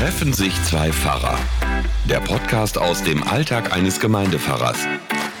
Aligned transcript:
Treffen 0.00 0.32
sich 0.32 0.54
zwei 0.62 0.90
Pfarrer. 0.90 1.38
Der 2.08 2.20
Podcast 2.20 2.78
aus 2.78 3.02
dem 3.02 3.22
Alltag 3.22 3.74
eines 3.74 4.00
Gemeindepfarrers. 4.00 4.78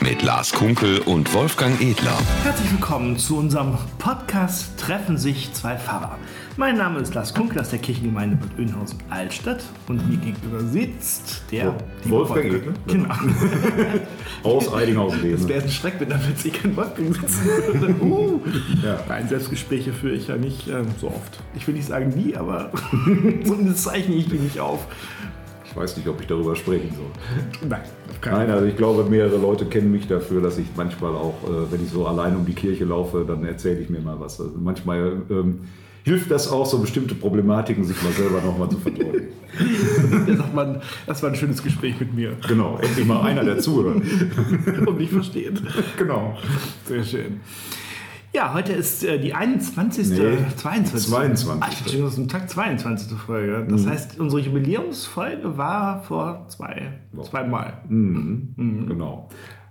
Mit 0.02 0.22
Lars 0.22 0.50
Kunkel 0.52 0.98
und 1.00 1.32
Wolfgang 1.34 1.78
Edler. 1.78 2.16
Herzlich 2.42 2.72
willkommen 2.72 3.18
zu 3.18 3.36
unserem 3.36 3.76
Podcast 3.98 4.78
Treffen 4.78 5.18
sich 5.18 5.52
zwei 5.52 5.76
Pfarrer. 5.76 6.16
Mein 6.56 6.78
Name 6.78 7.00
ist 7.00 7.14
Lars 7.14 7.34
Kunkel 7.34 7.60
aus 7.60 7.68
der 7.68 7.80
Kirchengemeinde 7.80 8.36
Bad 8.36 8.58
Oeynhausen 8.58 8.98
Altstadt 9.10 9.62
und 9.88 10.08
mir 10.08 10.16
gegenüber 10.16 10.60
sitzt 10.60 11.42
der 11.52 11.74
liebe 12.02 12.16
Wolfgang 12.16 12.46
Edler? 12.46 12.72
Genau. 12.86 13.14
Aus 14.42 14.72
Eidinghausen 14.72 15.32
Das 15.32 15.46
wäre 15.46 15.62
ein 15.62 15.68
Schreck, 15.70 15.94
wenn 15.98 16.08
da 16.08 16.16
plötzlich 16.16 16.54
kein 16.54 16.74
Wolfgang 16.76 17.14
sitzen 17.14 17.44
würde. 17.44 17.94
uh. 18.02 18.40
Ja. 18.82 19.00
Nein, 19.06 19.28
Selbstgespräche 19.28 19.92
führe 19.92 20.14
ich 20.14 20.28
ja 20.28 20.36
nicht 20.36 20.66
ähm, 20.68 20.86
so 20.98 21.08
oft. 21.08 21.40
Ich 21.54 21.66
will 21.66 21.74
nicht 21.74 21.86
sagen 21.86 22.10
nie, 22.16 22.34
aber 22.36 22.72
zumindest 23.44 23.84
zeichne 23.84 24.14
ich 24.14 24.28
die 24.28 24.38
nicht 24.38 24.60
auf. 24.60 24.86
Ich 25.70 25.76
weiß 25.76 25.96
nicht, 25.96 26.08
ob 26.08 26.20
ich 26.20 26.26
darüber 26.26 26.56
sprechen 26.56 26.90
soll. 26.96 27.68
Nein, 27.68 27.82
Nein, 28.24 28.50
also 28.50 28.66
ich 28.66 28.76
glaube, 28.76 29.04
mehrere 29.08 29.36
Leute 29.36 29.66
kennen 29.66 29.92
mich 29.92 30.08
dafür, 30.08 30.42
dass 30.42 30.58
ich 30.58 30.66
manchmal 30.76 31.12
auch, 31.14 31.36
äh, 31.44 31.70
wenn 31.70 31.82
ich 31.82 31.90
so 31.90 32.06
allein 32.06 32.34
um 32.36 32.44
die 32.44 32.54
Kirche 32.54 32.84
laufe, 32.84 33.24
dann 33.26 33.44
erzähle 33.44 33.78
ich 33.80 33.88
mir 33.88 34.00
mal 34.00 34.18
was. 34.18 34.40
Also 34.40 34.52
manchmal 34.58 35.22
ähm, 35.30 35.60
hilft 36.02 36.30
das 36.30 36.48
auch, 36.48 36.66
so 36.66 36.78
bestimmte 36.78 37.14
Problematiken 37.14 37.84
sich 37.84 38.02
mal 38.02 38.12
selber 38.12 38.40
nochmal 38.40 38.68
zu 38.68 38.78
verdeutlichen. 38.78 39.28
Da 40.26 40.36
sagt 40.36 40.54
man, 40.54 40.80
das 41.06 41.22
war 41.22 41.30
ein 41.30 41.36
schönes 41.36 41.62
Gespräch 41.62 41.98
mit 41.98 42.14
mir 42.14 42.36
genau, 42.46 42.78
endlich 42.80 43.04
mal 43.04 43.22
einer, 43.22 43.44
der 43.44 43.58
zuhört. 43.58 44.02
und 44.86 44.96
mich 44.96 45.10
versteht. 45.10 45.60
genau. 45.98 46.38
Sehr 46.86 47.02
schön. 47.02 47.40
Ja, 48.32 48.54
heute 48.54 48.72
ist 48.72 49.02
äh, 49.04 49.18
die 49.18 49.34
21. 49.34 50.10
Nee, 50.10 50.38
22. 50.56 51.10
22.. 51.10 51.48
Ah, 51.60 51.66
ich 51.70 52.16
ein 52.18 52.28
Tag 52.28 52.48
22. 52.48 53.18
Folge. 53.18 53.66
Das 53.68 53.84
Mhm. 53.84 53.90
heißt, 53.90 54.20
unsere 54.20 54.40
Jubiläumsfolge 54.42 55.56
war 55.58 56.02
vor 56.04 56.44
zwei, 56.48 56.92
zweimal. 57.22 57.78
Mhm. 57.88 58.86
Genau. 58.86 59.28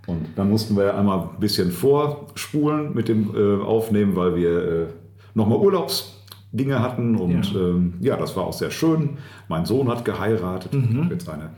Und 0.07 0.25
dann 0.35 0.49
mussten 0.49 0.75
wir 0.75 0.97
einmal 0.97 1.19
ein 1.33 1.39
bisschen 1.39 1.71
vorspulen 1.71 2.93
mit 2.93 3.07
dem 3.07 3.33
äh, 3.33 3.61
Aufnehmen, 3.63 4.16
weil 4.17 4.35
wir 4.35 4.63
äh, 4.63 4.88
nochmal 5.35 5.59
Urlaubsdinge 5.59 6.81
hatten. 6.81 7.16
Und 7.16 7.31
Ja. 7.53 7.59
ja. 7.61 7.67
Ähm, 7.69 7.94
ja, 8.01 8.17
das 8.17 8.35
war 8.35 8.44
auch 8.45 8.53
sehr 8.53 8.71
schön. 8.71 9.17
Mein 9.47 9.66
Sohn 9.66 9.88
hat 9.88 10.03
geheiratet. 10.03 10.73
Ich 10.73 10.97
habe 10.97 11.13
jetzt 11.13 11.29
eine 11.29 11.51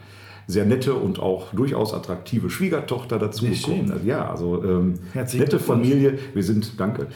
sehr 0.52 0.66
nette 0.66 0.94
und 0.94 1.19
auch 1.19 1.53
durchaus 1.53 1.94
attraktive 1.94 2.49
Schwiegertochter 2.49 3.17
dazu. 3.17 3.45
Also, 3.45 3.71
ja, 4.05 4.30
also 4.30 4.63
ähm, 4.63 4.99
nette. 5.13 5.59
Familie. 5.59 6.19
Wir 6.33 6.43
sind, 6.43 6.80
danke, 6.80 7.08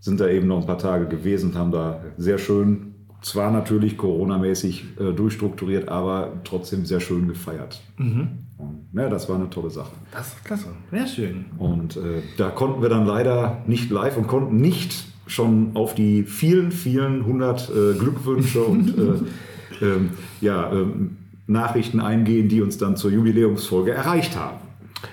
sind 0.00 0.20
da 0.20 0.28
eben 0.28 0.46
noch 0.46 0.60
ein 0.60 0.66
paar 0.66 0.78
Tage 0.78 1.06
gewesen 1.06 1.50
und 1.50 1.58
haben 1.58 1.72
da 1.72 2.00
sehr 2.18 2.38
schön, 2.38 2.94
zwar 3.22 3.50
natürlich 3.50 3.96
Corona-mäßig 3.96 4.84
äh, 4.98 5.12
durchstrukturiert, 5.12 5.88
aber 5.88 6.32
trotzdem 6.44 6.84
sehr 6.84 7.00
schön 7.00 7.28
gefeiert. 7.28 7.80
Mhm. 7.96 8.28
Und, 8.58 8.88
ja, 8.92 9.08
das 9.08 9.28
war 9.28 9.36
eine 9.36 9.48
tolle 9.48 9.70
Sache. 9.70 9.92
Das 10.12 10.28
ist 10.28 10.44
klasse. 10.44 10.66
Sehr 10.90 11.06
schön. 11.06 11.46
Und 11.58 11.96
äh, 11.96 12.22
da 12.36 12.50
konnten 12.50 12.82
wir 12.82 12.88
dann 12.88 13.06
leider 13.06 13.62
nicht 13.66 13.90
live 13.90 14.16
und 14.16 14.26
konnten 14.26 14.56
nicht 14.56 15.04
schon 15.26 15.70
auf 15.74 15.94
die 15.94 16.24
vielen, 16.24 16.72
vielen 16.72 17.24
hundert 17.24 17.70
äh, 17.70 17.96
Glückwünsche 17.98 18.62
und 18.62 18.98
äh, 18.98 19.84
ähm, 19.84 20.10
ja, 20.40 20.70
ähm, 20.72 21.16
Nachrichten 21.46 22.00
eingehen, 22.00 22.48
die 22.48 22.62
uns 22.62 22.78
dann 22.78 22.96
zur 22.96 23.10
Jubiläumsfolge 23.10 23.92
erreicht 23.92 24.36
haben. 24.36 24.58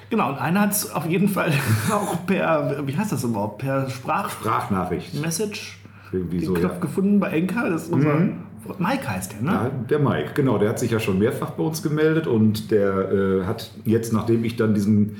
Genau, 0.09 0.29
und 0.29 0.37
einer 0.37 0.61
hat 0.61 0.71
es 0.71 0.91
auf 0.91 1.05
jeden 1.07 1.27
Fall 1.27 1.51
auch 1.91 2.25
per, 2.25 2.83
wie 2.85 2.95
heißt 2.95 3.11
das 3.11 3.23
überhaupt, 3.23 3.59
per 3.59 3.89
Sprachmessage, 3.89 4.39
Sprachnachricht. 4.39 5.13
Irgendwie 6.11 6.37
den 6.37 6.45
so, 6.45 6.53
Knopf 6.53 6.71
ja. 6.71 6.77
Mhm. 6.77 6.81
gefunden 6.81 7.19
bei 7.19 7.29
Enka. 7.29 7.69
Das 7.69 7.83
ist 7.83 7.91
unser, 7.91 8.19
Mike 8.77 9.07
heißt 9.07 9.33
der, 9.33 9.41
ne? 9.41 9.51
Ja, 9.51 9.69
der 9.89 9.99
Mike, 9.99 10.31
genau, 10.33 10.57
der 10.57 10.69
hat 10.69 10.79
sich 10.79 10.91
ja 10.91 10.99
schon 10.99 11.19
mehrfach 11.19 11.51
bei 11.51 11.63
uns 11.63 11.81
gemeldet 11.81 12.27
und 12.27 12.71
der 12.71 13.11
äh, 13.11 13.45
hat 13.45 13.71
jetzt, 13.85 14.13
nachdem 14.13 14.43
ich 14.43 14.55
dann 14.55 14.73
diesen 14.73 15.17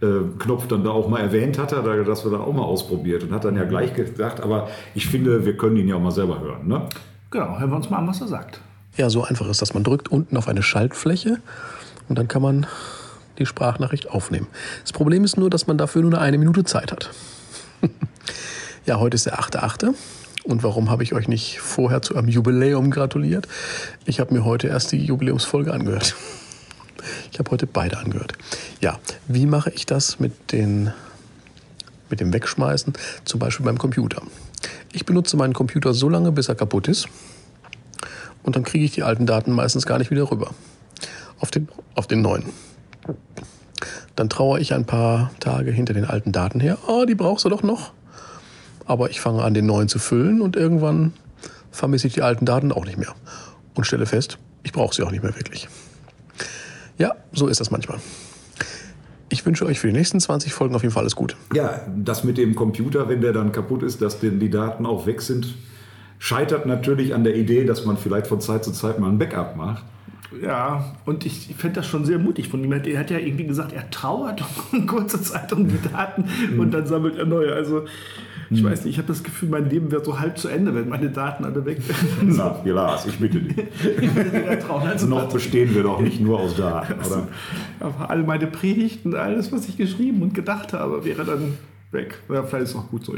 äh, 0.00 0.06
Knopf 0.38 0.66
dann 0.68 0.84
da 0.84 0.90
auch 0.90 1.08
mal 1.08 1.20
erwähnt 1.20 1.58
hatte, 1.58 1.76
hat 1.76 1.86
er 1.86 2.04
das 2.04 2.24
wir 2.24 2.30
dann 2.30 2.40
auch 2.40 2.52
mal 2.52 2.62
ausprobiert 2.62 3.24
und 3.24 3.32
hat 3.32 3.44
dann 3.44 3.56
ja 3.56 3.64
gleich 3.64 3.94
gesagt, 3.94 4.40
aber 4.40 4.68
ich 4.94 5.06
finde, 5.06 5.44
wir 5.44 5.56
können 5.56 5.76
ihn 5.76 5.88
ja 5.88 5.96
auch 5.96 6.00
mal 6.02 6.10
selber 6.10 6.40
hören. 6.40 6.66
Ne? 6.66 6.82
Genau, 7.30 7.58
hören 7.58 7.70
wir 7.70 7.76
uns 7.76 7.90
mal 7.90 7.98
an, 7.98 8.08
was 8.08 8.20
er 8.20 8.28
sagt. 8.28 8.60
Ja, 8.98 9.08
so 9.10 9.22
einfach 9.22 9.48
ist 9.48 9.62
das. 9.62 9.74
Man 9.74 9.84
drückt 9.84 10.08
unten 10.08 10.36
auf 10.36 10.48
eine 10.48 10.60
Schaltfläche 10.60 11.40
und 12.08 12.18
dann 12.18 12.26
kann 12.26 12.42
man 12.42 12.66
die 13.38 13.46
Sprachnachricht 13.46 14.10
aufnehmen. 14.10 14.48
Das 14.82 14.92
Problem 14.92 15.22
ist 15.22 15.38
nur, 15.38 15.50
dass 15.50 15.68
man 15.68 15.78
dafür 15.78 16.02
nur 16.02 16.20
eine 16.20 16.36
Minute 16.36 16.64
Zeit 16.64 16.90
hat. 16.90 17.10
ja, 18.86 18.98
heute 18.98 19.14
ist 19.14 19.26
der 19.26 19.38
8.8. 19.38 19.94
Und 20.42 20.64
warum 20.64 20.90
habe 20.90 21.04
ich 21.04 21.14
euch 21.14 21.28
nicht 21.28 21.60
vorher 21.60 22.02
zu 22.02 22.16
einem 22.16 22.26
Jubiläum 22.26 22.90
gratuliert? 22.90 23.46
Ich 24.04 24.18
habe 24.18 24.34
mir 24.34 24.44
heute 24.44 24.66
erst 24.66 24.90
die 24.90 25.04
Jubiläumsfolge 25.04 25.72
angehört. 25.72 26.14
Ich 27.30 27.38
habe 27.38 27.52
heute 27.52 27.68
beide 27.68 27.98
angehört. 27.98 28.32
Ja, 28.80 28.98
wie 29.28 29.46
mache 29.46 29.70
ich 29.70 29.86
das 29.86 30.18
mit, 30.18 30.50
den, 30.50 30.92
mit 32.10 32.18
dem 32.18 32.32
Wegschmeißen? 32.32 32.92
Zum 33.24 33.38
Beispiel 33.38 33.64
beim 33.64 33.78
Computer. 33.78 34.20
Ich 34.92 35.06
benutze 35.06 35.36
meinen 35.36 35.52
Computer 35.52 35.94
so 35.94 36.08
lange, 36.08 36.32
bis 36.32 36.48
er 36.48 36.56
kaputt 36.56 36.88
ist 36.88 37.08
und 38.48 38.56
dann 38.56 38.64
kriege 38.64 38.82
ich 38.82 38.92
die 38.92 39.02
alten 39.02 39.26
Daten 39.26 39.52
meistens 39.52 39.84
gar 39.84 39.98
nicht 39.98 40.10
wieder 40.10 40.30
rüber. 40.30 40.52
Auf 41.38 41.50
den, 41.50 41.68
auf 41.94 42.06
den 42.06 42.22
neuen. 42.22 42.44
Dann 44.16 44.30
trauere 44.30 44.58
ich 44.58 44.72
ein 44.72 44.86
paar 44.86 45.30
Tage 45.38 45.70
hinter 45.70 45.92
den 45.92 46.06
alten 46.06 46.32
Daten 46.32 46.58
her. 46.58 46.78
Ah, 46.88 47.04
die 47.04 47.14
brauchst 47.14 47.44
du 47.44 47.50
doch 47.50 47.62
noch. 47.62 47.92
Aber 48.86 49.10
ich 49.10 49.20
fange 49.20 49.44
an, 49.44 49.52
den 49.52 49.66
neuen 49.66 49.88
zu 49.88 49.98
füllen 49.98 50.40
und 50.40 50.56
irgendwann 50.56 51.12
vermisse 51.70 52.06
ich 52.06 52.14
die 52.14 52.22
alten 52.22 52.46
Daten 52.46 52.72
auch 52.72 52.86
nicht 52.86 52.96
mehr. 52.96 53.14
Und 53.74 53.84
stelle 53.84 54.06
fest, 54.06 54.38
ich 54.62 54.72
brauche 54.72 54.94
sie 54.94 55.02
auch 55.02 55.10
nicht 55.10 55.22
mehr 55.22 55.36
wirklich. 55.36 55.68
Ja, 56.96 57.16
so 57.32 57.48
ist 57.48 57.60
das 57.60 57.70
manchmal. 57.70 57.98
Ich 59.28 59.44
wünsche 59.44 59.66
euch 59.66 59.78
für 59.78 59.88
die 59.88 59.92
nächsten 59.92 60.20
20 60.20 60.54
Folgen 60.54 60.74
auf 60.74 60.80
jeden 60.80 60.94
Fall 60.94 61.02
alles 61.02 61.16
Gute. 61.16 61.36
Ja, 61.52 61.82
das 61.94 62.24
mit 62.24 62.38
dem 62.38 62.54
Computer, 62.54 63.10
wenn 63.10 63.20
der 63.20 63.34
dann 63.34 63.52
kaputt 63.52 63.82
ist, 63.82 64.00
dass 64.00 64.20
die 64.20 64.48
Daten 64.48 64.86
auch 64.86 65.04
weg 65.04 65.20
sind, 65.20 65.54
scheitert 66.18 66.66
natürlich 66.66 67.14
an 67.14 67.24
der 67.24 67.36
Idee, 67.36 67.64
dass 67.64 67.84
man 67.84 67.96
vielleicht 67.96 68.26
von 68.26 68.40
Zeit 68.40 68.64
zu 68.64 68.72
Zeit 68.72 68.98
mal 68.98 69.08
ein 69.08 69.18
Backup 69.18 69.56
macht. 69.56 69.84
Ja, 70.42 70.94
und 71.06 71.24
ich 71.24 71.54
finde 71.56 71.76
das 71.76 71.86
schon 71.86 72.04
sehr 72.04 72.18
mutig 72.18 72.48
von 72.48 72.62
ihm. 72.62 72.70
Er 72.72 72.98
hat 72.98 73.10
ja 73.10 73.18
irgendwie 73.18 73.46
gesagt, 73.46 73.72
er 73.72 73.90
trauert 73.90 74.44
um 74.72 74.86
kurze 74.86 75.20
Zeit 75.22 75.52
um 75.52 75.68
die 75.68 75.80
Daten 75.90 76.24
und 76.58 76.72
dann 76.72 76.86
sammelt 76.86 77.16
er 77.16 77.24
neue. 77.24 77.52
Also, 77.54 77.84
ich 78.50 78.64
weiß 78.64 78.84
nicht, 78.84 78.94
ich 78.94 78.98
habe 78.98 79.08
das 79.08 79.22
Gefühl, 79.22 79.50
mein 79.50 79.68
Leben 79.68 79.90
wäre 79.90 80.02
so 80.02 80.18
halb 80.18 80.38
zu 80.38 80.48
Ende, 80.48 80.74
wenn 80.74 80.88
meine 80.88 81.10
Daten 81.10 81.44
alle 81.44 81.64
weg 81.66 81.80
wären. 81.86 82.34
Na, 82.36 82.58
ja, 82.64 82.74
Lars, 82.74 83.06
ich 83.06 83.18
bitte 83.18 83.40
dich. 83.40 83.56
Ich 84.00 84.14
würde 84.14 84.30
sehr 84.30 84.60
trauen. 84.60 84.86
Also, 84.86 85.06
Noch 85.06 85.30
bestehen 85.30 85.74
wir 85.74 85.82
doch 85.82 86.00
nicht 86.00 86.20
nur 86.20 86.40
aus 86.40 86.56
Daten, 86.56 86.94
oder? 87.06 87.28
aber 87.80 88.10
all 88.10 88.22
meine 88.22 88.46
Predigten, 88.46 89.14
alles, 89.14 89.52
was 89.52 89.68
ich 89.68 89.76
geschrieben 89.76 90.22
und 90.22 90.34
gedacht 90.34 90.72
habe, 90.72 91.04
wäre 91.04 91.24
dann 91.24 91.58
weg. 91.90 92.18
Vielleicht 92.26 92.54
ist 92.54 92.76
auch 92.76 92.88
gut 92.88 93.04
so. 93.04 93.14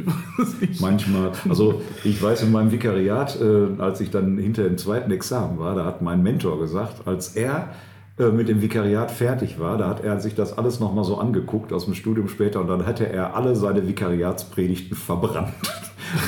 Manchmal, 0.80 1.32
also 1.48 1.82
ich 2.04 2.22
weiß 2.22 2.42
in 2.42 2.52
meinem 2.52 2.70
Vikariat, 2.70 3.40
äh, 3.40 3.80
als 3.80 4.00
ich 4.00 4.10
dann 4.10 4.38
hinter 4.38 4.64
dem 4.64 4.78
zweiten 4.78 5.10
Examen 5.10 5.58
war, 5.58 5.74
da 5.74 5.84
hat 5.84 6.02
mein 6.02 6.22
Mentor 6.22 6.60
gesagt, 6.60 7.06
als 7.06 7.34
er 7.36 7.70
äh, 8.18 8.30
mit 8.30 8.48
dem 8.48 8.62
Vikariat 8.62 9.10
fertig 9.10 9.58
war, 9.58 9.78
da 9.78 9.88
hat 9.88 10.04
er 10.04 10.20
sich 10.20 10.34
das 10.34 10.56
alles 10.56 10.78
nochmal 10.78 11.04
so 11.04 11.18
angeguckt 11.18 11.72
aus 11.72 11.86
dem 11.86 11.94
Studium 11.94 12.28
später 12.28 12.60
und 12.60 12.68
dann 12.68 12.84
hätte 12.84 13.08
er 13.08 13.34
alle 13.34 13.56
seine 13.56 13.86
Vikariatspredigten 13.86 14.96
verbrannt. 14.96 15.54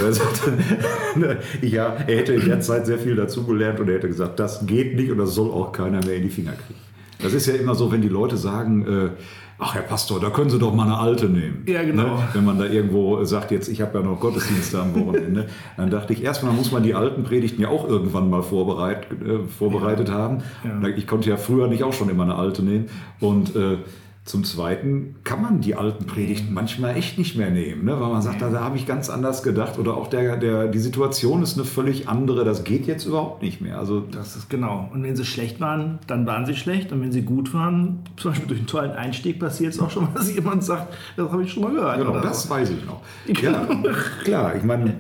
Er 0.01 0.13
sagte, 0.13 0.53
ja, 1.61 1.97
er 2.07 2.19
hätte 2.19 2.35
in 2.35 2.47
der 2.47 2.61
Zeit 2.61 2.87
sehr 2.87 2.99
viel 2.99 3.17
dazugelernt 3.17 3.81
und 3.81 3.89
er 3.89 3.97
hätte 3.97 4.07
gesagt, 4.07 4.39
das 4.39 4.65
geht 4.65 4.95
nicht 4.95 5.11
und 5.11 5.19
das 5.19 5.35
soll 5.35 5.51
auch 5.51 5.73
keiner 5.73 5.99
mehr 6.05 6.15
in 6.15 6.23
die 6.23 6.29
Finger 6.29 6.53
kriegen. 6.53 6.79
Das 7.21 7.33
ist 7.33 7.47
ja 7.47 7.55
immer 7.55 7.75
so, 7.75 7.91
wenn 7.91 8.01
die 8.01 8.09
Leute 8.09 8.37
sagen, 8.37 8.87
äh, 8.87 9.11
ach 9.63 9.75
Herr 9.75 9.83
Pastor, 9.83 10.21
da 10.21 10.31
können 10.31 10.51
Sie 10.51 10.59
doch 10.59 10.75
mal 10.75 10.85
eine 10.85 10.99
alte 10.99 11.27
nehmen. 11.27 11.65
Ja, 11.67 11.83
genau. 11.83 12.17
Ne? 12.17 12.29
Wenn 12.33 12.45
man 12.45 12.59
da 12.59 12.67
irgendwo 12.67 13.25
sagt, 13.25 13.51
jetzt 13.51 13.69
ich 13.69 13.81
habe 13.81 13.99
ja 13.99 14.05
noch 14.05 14.19
Gottesdienste 14.19 14.81
am 14.81 14.95
Wochenende, 14.95 15.47
dann 15.77 15.91
dachte 15.91 16.13
ich, 16.13 16.23
erstmal 16.23 16.53
muss 16.53 16.73
man 16.73 16.83
die 16.83 16.95
alten 16.95 17.23
Predigten 17.23 17.63
ja 17.63 17.69
auch 17.69 17.89
irgendwann 17.89 18.29
mal 18.29 18.43
vorbereit, 18.43 19.07
äh, 19.13 19.47
vorbereitet 19.59 20.11
haben. 20.11 20.43
Ja. 20.65 20.89
Ich 20.89 21.07
konnte 21.07 21.31
ja 21.31 21.37
früher 21.37 21.69
nicht 21.69 21.85
auch 21.85 21.93
schon 21.93 22.09
immer 22.09 22.25
eine 22.25 22.35
alte 22.35 22.63
nehmen. 22.63 22.89
Und 23.21 23.55
äh, 23.55 23.79
zum 24.25 24.45
Zweiten 24.45 25.17
kann 25.25 25.43
man 25.43 25.61
die 25.61 25.75
alten 25.75 26.07
Predigten 26.07 26.55
manchmal 26.55 26.97
echt 26.97 27.19
nicht 27.19 27.37
mehr 27.37 27.51
nehmen, 27.51 27.85
ne? 27.85 28.01
weil 28.01 28.09
man 28.09 28.23
sagt, 28.23 28.41
da, 28.41 28.51
da 28.51 28.61
habe 28.61 28.77
ich 28.77 28.87
ganz 28.87 29.11
anders 29.11 29.43
gedacht 29.43 29.81
oder 29.81 29.97
auch 29.97 30.07
der, 30.07 30.37
der, 30.37 30.69
die 30.69 30.79
Situation 30.79 31.43
ist 31.43 31.57
eine 31.57 31.65
völlig 31.65 32.09
andere, 32.09 32.45
das 32.45 32.63
geht 32.63 32.87
jetzt 32.87 33.05
überhaupt 33.05 33.43
nicht 33.43 33.61
mehr. 33.61 33.79
Also 33.79 33.99
Das 33.99 34.37
ist 34.37 34.49
genau. 34.49 34.89
Und 34.93 35.03
wenn 35.03 35.17
sie 35.17 35.25
schlecht 35.25 35.61
waren, 35.61 35.99
dann 36.07 36.25
waren 36.25 36.47
sie 36.47 36.55
schlecht. 36.55 36.93
Und 36.93 37.03
wenn 37.03 37.11
sie 37.11 37.23
gut 37.23 37.53
waren, 37.53 37.99
zum 38.17 38.31
Beispiel 38.31 38.47
durch 38.47 38.61
einen 38.61 38.69
tollen 38.69 38.93
Einstieg, 38.93 39.41
passiert 39.41 39.75
es 39.75 39.81
auch 39.81 39.91
schon 39.91 40.07
dass 40.15 40.33
jemand 40.33 40.63
sagt, 40.63 40.95
das 41.17 41.29
habe 41.29 41.43
ich 41.43 41.53
schon 41.53 41.65
mal 41.65 41.73
gehört. 41.73 41.99
Genau, 41.99 42.21
das 42.21 42.45
so. 42.45 42.51
weiß 42.51 42.71
ich 42.71 42.85
noch. 42.87 43.01
Ja, 43.43 43.67
klar, 44.25 44.55
ich 44.55 44.63
meine, 44.63 44.95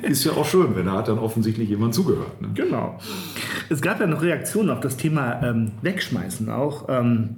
ist 0.00 0.24
ja 0.24 0.32
auch 0.32 0.46
schön, 0.46 0.74
wenn 0.74 0.86
da 0.86 0.92
hat 0.92 1.08
dann 1.08 1.18
offensichtlich 1.18 1.68
jemand 1.68 1.92
zugehört. 1.92 2.40
Ne? 2.40 2.48
Genau. 2.54 2.98
Es 3.68 3.82
gab 3.82 4.00
ja 4.00 4.06
noch 4.06 4.22
Reaktionen 4.22 4.70
auf 4.70 4.80
das 4.80 4.96
Thema 4.96 5.42
ähm, 5.42 5.72
Wegschmeißen 5.82 6.48
auch. 6.48 6.86
Ähm, 6.88 7.36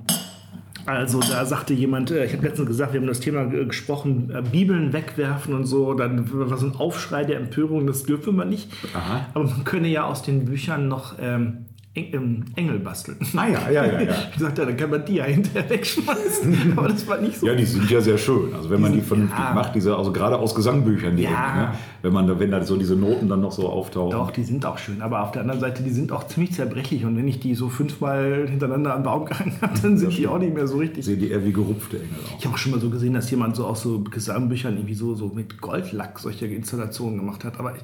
also 0.86 1.20
da 1.20 1.44
sagte 1.44 1.74
jemand, 1.74 2.10
äh, 2.10 2.24
ich 2.24 2.32
habe 2.32 2.46
letztens 2.46 2.68
gesagt, 2.68 2.92
wir 2.92 3.00
haben 3.00 3.06
das 3.06 3.20
Thema 3.20 3.44
gesprochen, 3.46 4.30
äh, 4.34 4.42
Bibeln 4.42 4.92
wegwerfen 4.92 5.54
und 5.54 5.66
so. 5.66 5.94
Dann 5.94 6.30
war 6.32 6.56
so 6.56 6.66
ein 6.66 6.76
Aufschrei 6.76 7.24
der 7.24 7.38
Empörung, 7.38 7.86
das 7.86 8.04
dürfe 8.04 8.32
man 8.32 8.48
nicht. 8.48 8.70
Aha. 8.94 9.26
Aber 9.34 9.44
man 9.44 9.64
könne 9.64 9.88
ja 9.88 10.04
aus 10.04 10.22
den 10.22 10.44
Büchern 10.44 10.88
noch 10.88 11.14
ähm, 11.20 11.66
Engel 11.96 12.80
basteln. 12.80 13.16
Ah 13.36 13.46
ja, 13.46 13.70
ja, 13.70 13.86
ja, 13.86 14.00
ja. 14.00 14.14
Ich 14.32 14.40
sagte, 14.40 14.66
dann 14.66 14.76
kann 14.76 14.90
man 14.90 15.04
die 15.04 15.14
ja 15.14 15.24
hinterher 15.24 15.70
wegschmeißen. 15.70 16.72
Aber 16.76 16.88
das 16.88 17.06
war 17.06 17.20
nicht 17.20 17.38
so. 17.38 17.46
Ja, 17.46 17.54
die 17.54 17.64
sind 17.64 17.88
ja 17.88 18.00
sehr 18.00 18.18
schön. 18.18 18.52
Also 18.52 18.68
wenn 18.68 18.80
man 18.80 18.92
die 18.92 19.00
vernünftig 19.00 19.38
ja. 19.38 19.54
macht, 19.54 19.76
diese, 19.76 19.96
also 19.96 20.12
gerade 20.12 20.36
aus 20.36 20.56
Gesangbüchern, 20.56 21.16
die 21.16 21.22
Ja. 21.22 21.28
Dinge, 21.30 21.66
ne? 21.66 21.72
wenn 22.02 22.12
man 22.12 22.26
da, 22.26 22.38
wenn 22.40 22.50
da 22.50 22.64
so 22.64 22.76
diese 22.76 22.96
Noten 22.96 23.28
dann 23.28 23.40
noch 23.40 23.52
so 23.52 23.68
auftauchen. 23.68 24.10
Doch, 24.10 24.32
die 24.32 24.42
sind 24.42 24.66
auch 24.66 24.78
schön. 24.78 25.02
Aber 25.02 25.22
auf 25.22 25.30
der 25.30 25.42
anderen 25.42 25.60
Seite, 25.60 25.84
die 25.84 25.90
sind 25.90 26.10
auch 26.10 26.26
ziemlich 26.26 26.52
zerbrechlich. 26.52 27.04
Und 27.04 27.16
wenn 27.16 27.28
ich 27.28 27.38
die 27.38 27.54
so 27.54 27.68
fünfmal 27.68 28.48
hintereinander 28.48 28.92
an 28.92 29.00
den 29.00 29.04
Baum 29.04 29.26
gehangen 29.26 29.56
habe, 29.60 29.78
dann 29.80 29.96
sind 29.96 30.18
die 30.18 30.26
auch 30.26 30.38
nicht 30.38 30.52
mehr 30.52 30.66
so 30.66 30.78
richtig. 30.78 31.04
Sehen 31.04 31.20
die 31.20 31.30
eher 31.30 31.44
wie 31.44 31.52
gerupfte 31.52 31.98
Engel 31.98 32.18
aus. 32.24 32.34
Ich 32.40 32.44
habe 32.44 32.56
auch 32.56 32.58
schon 32.58 32.72
mal 32.72 32.80
so 32.80 32.90
gesehen, 32.90 33.14
dass 33.14 33.30
jemand 33.30 33.54
so 33.54 33.66
aus 33.66 33.82
so 33.82 34.00
Gesangbüchern 34.00 34.74
irgendwie 34.76 34.94
so, 34.94 35.14
so 35.14 35.28
mit 35.28 35.60
Goldlack 35.60 36.18
solche 36.18 36.46
Installationen 36.46 37.18
gemacht 37.18 37.44
hat. 37.44 37.60
Aber 37.60 37.74
ich, 37.76 37.82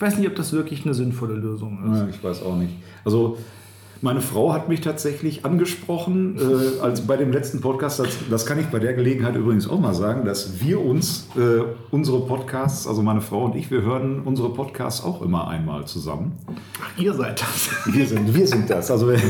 ich 0.00 0.06
weiß 0.06 0.16
nicht, 0.16 0.28
ob 0.28 0.34
das 0.34 0.54
wirklich 0.54 0.86
eine 0.86 0.94
sinnvolle 0.94 1.34
Lösung 1.34 1.92
ist. 1.92 1.98
Ja, 1.98 2.08
ich 2.08 2.24
weiß 2.24 2.42
auch 2.42 2.56
nicht. 2.56 2.72
Also 3.04 3.36
meine 4.00 4.22
Frau 4.22 4.54
hat 4.54 4.70
mich 4.70 4.80
tatsächlich 4.80 5.44
angesprochen, 5.44 6.38
äh, 6.38 6.80
als 6.80 7.02
bei 7.02 7.18
dem 7.18 7.32
letzten 7.32 7.60
Podcast, 7.60 8.00
das, 8.00 8.08
das 8.30 8.46
kann 8.46 8.58
ich 8.58 8.68
bei 8.68 8.78
der 8.78 8.94
Gelegenheit 8.94 9.36
übrigens 9.36 9.68
auch 9.68 9.78
mal 9.78 9.92
sagen, 9.92 10.24
dass 10.24 10.58
wir 10.64 10.82
uns 10.82 11.28
äh, 11.36 11.64
unsere 11.90 12.20
Podcasts, 12.20 12.86
also 12.86 13.02
meine 13.02 13.20
Frau 13.20 13.44
und 13.44 13.56
ich, 13.56 13.70
wir 13.70 13.82
hören 13.82 14.22
unsere 14.24 14.54
Podcasts 14.54 15.04
auch 15.04 15.20
immer 15.20 15.48
einmal 15.48 15.84
zusammen. 15.84 16.32
Ach, 16.82 16.98
ihr 16.98 17.12
seid 17.12 17.42
das. 17.42 17.68
Wir 17.94 18.06
sind, 18.06 18.34
wir 18.34 18.46
sind 18.46 18.70
das. 18.70 18.90
Also 18.90 19.06
wir, 19.06 19.20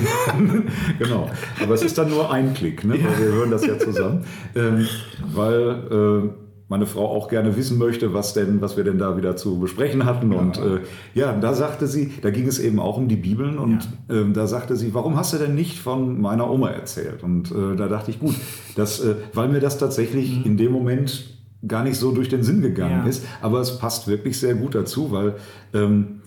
genau. 1.01 1.29
Aber 1.61 1.75
es 1.75 1.83
ist 1.83 1.99
dann 1.99 2.11
nur 2.11 2.31
ein 2.31 2.55
Klick, 2.55 2.85
ne? 2.85 2.93
weil 2.93 3.19
wir 3.19 3.33
hören 3.33 3.51
das 3.51 3.67
ja 3.67 3.77
zusammen. 3.77 4.25
Ähm, 4.55 4.87
weil 5.35 6.31
äh, 6.31 6.50
meine 6.71 6.87
Frau 6.87 7.05
auch 7.09 7.29
gerne 7.29 7.57
wissen 7.57 7.79
möchte, 7.79 8.15
was 8.15 8.33
denn, 8.33 8.61
was 8.61 8.77
wir 8.77 8.85
denn 8.85 8.97
da 8.97 9.17
wieder 9.17 9.35
zu 9.35 9.59
besprechen 9.59 10.05
hatten. 10.05 10.33
Und 10.33 10.57
äh, 10.57 10.79
ja, 11.15 11.33
da 11.33 11.53
sagte 11.53 11.89
sie, 11.89 12.13
da 12.23 12.31
ging 12.31 12.47
es 12.47 12.61
eben 12.61 12.79
auch 12.79 12.97
um 12.97 13.09
die 13.09 13.17
Bibeln 13.17 13.59
und 13.59 13.89
ähm, 14.09 14.33
da 14.35 14.47
sagte 14.47 14.77
sie, 14.77 14.95
warum 14.95 15.17
hast 15.17 15.33
du 15.33 15.39
denn 15.39 15.57
nicht 15.57 15.79
von 15.81 16.21
meiner 16.21 16.49
Oma 16.49 16.71
erzählt? 16.71 17.25
Und 17.25 17.51
äh, 17.51 17.75
da 17.77 17.89
dachte 17.89 18.13
ich, 18.13 18.21
gut, 18.21 18.37
das, 18.77 19.01
äh, 19.01 19.17
weil 19.35 19.49
mir 19.49 19.59
das 19.59 19.79
tatsächlich 19.79 20.47
in 20.47 20.57
dem 20.57 20.71
Moment 20.71 21.37
gar 21.67 21.83
nicht 21.83 21.97
so 21.97 22.13
durch 22.13 22.29
den 22.29 22.45
Sinn 22.45 22.63
gegangen 22.63 23.03
Ja. 23.05 23.09
ist. 23.11 23.27
Aber 23.43 23.59
es 23.61 23.77
passt 23.79 24.07
wirklich 24.07 24.39
sehr 24.39 24.55
gut 24.55 24.77
dazu, 24.77 25.11
weil 25.11 25.35
ähm, 25.75 26.21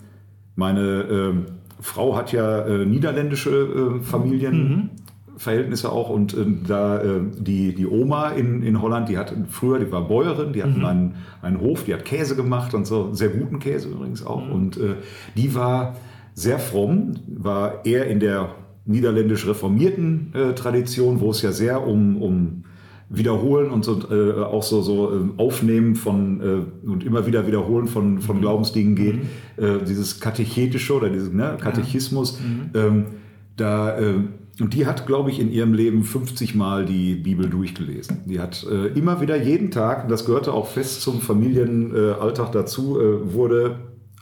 meine 0.56 1.02
ähm, 1.10 1.46
Frau 1.80 2.16
hat 2.16 2.32
ja 2.32 2.60
äh, 2.66 2.84
niederländische 2.84 3.50
äh, 3.50 4.00
Familienverhältnisse 5.36 5.90
auch 5.90 6.10
und 6.10 6.34
ähm, 6.34 6.60
da 6.66 7.02
äh, 7.02 7.20
die, 7.38 7.74
die 7.74 7.86
Oma 7.86 8.30
in, 8.30 8.62
in 8.62 8.80
Holland, 8.80 9.08
die 9.08 9.18
hat 9.18 9.34
früher, 9.48 9.78
die 9.78 9.90
war 9.90 10.06
Bäuerin, 10.06 10.52
die 10.52 10.62
hatten 10.62 10.84
einen, 10.84 11.14
einen 11.42 11.60
Hof, 11.60 11.84
die 11.84 11.94
hat 11.94 12.04
Käse 12.04 12.36
gemacht 12.36 12.74
und 12.74 12.86
so, 12.86 13.12
sehr 13.12 13.28
guten 13.28 13.58
Käse 13.58 13.88
übrigens 13.88 14.24
auch. 14.24 14.48
Und 14.48 14.76
äh, 14.76 14.94
die 15.36 15.54
war 15.54 15.96
sehr 16.34 16.58
fromm, 16.58 17.14
war 17.26 17.84
eher 17.84 18.06
in 18.06 18.20
der 18.20 18.54
niederländisch 18.86 19.46
reformierten 19.46 20.32
äh, 20.34 20.54
Tradition, 20.54 21.20
wo 21.20 21.30
es 21.30 21.42
ja 21.42 21.52
sehr 21.52 21.86
um, 21.86 22.20
um 22.20 22.64
Wiederholen 23.08 23.70
und 23.70 23.84
so, 23.84 24.00
äh, 24.10 24.42
auch 24.42 24.62
so, 24.62 24.82
so 24.82 25.12
ähm, 25.12 25.34
Aufnehmen 25.36 25.94
von 25.94 26.40
äh, 26.40 26.88
und 26.88 27.04
immer 27.04 27.26
wieder 27.26 27.46
Wiederholen 27.46 27.86
von, 27.86 28.20
von 28.20 28.40
Glaubensdingen 28.40 28.94
geht. 28.94 29.20
Äh, 29.56 29.84
dieses 29.86 30.20
Katechetische 30.20 30.94
oder 30.94 31.08
dieses 31.08 31.32
ne, 31.32 31.56
Katechismus. 31.60 32.38
Ähm, 32.74 33.06
da, 33.56 33.98
äh, 33.98 34.14
und 34.60 34.74
die 34.74 34.86
hat, 34.86 35.06
glaube 35.06 35.30
ich, 35.30 35.40
in 35.40 35.50
ihrem 35.50 35.74
Leben 35.74 36.04
50 36.04 36.54
Mal 36.54 36.84
die 36.84 37.14
Bibel 37.16 37.48
durchgelesen. 37.48 38.22
Die 38.26 38.38
hat 38.40 38.64
äh, 38.70 38.86
immer 38.88 39.20
wieder 39.20 39.36
jeden 39.36 39.70
Tag, 39.70 40.08
das 40.08 40.24
gehörte 40.26 40.52
auch 40.52 40.68
fest 40.68 41.02
zum 41.02 41.20
Familienalltag 41.20 42.52
dazu, 42.52 43.00
äh, 43.00 43.32
wurde 43.32 43.80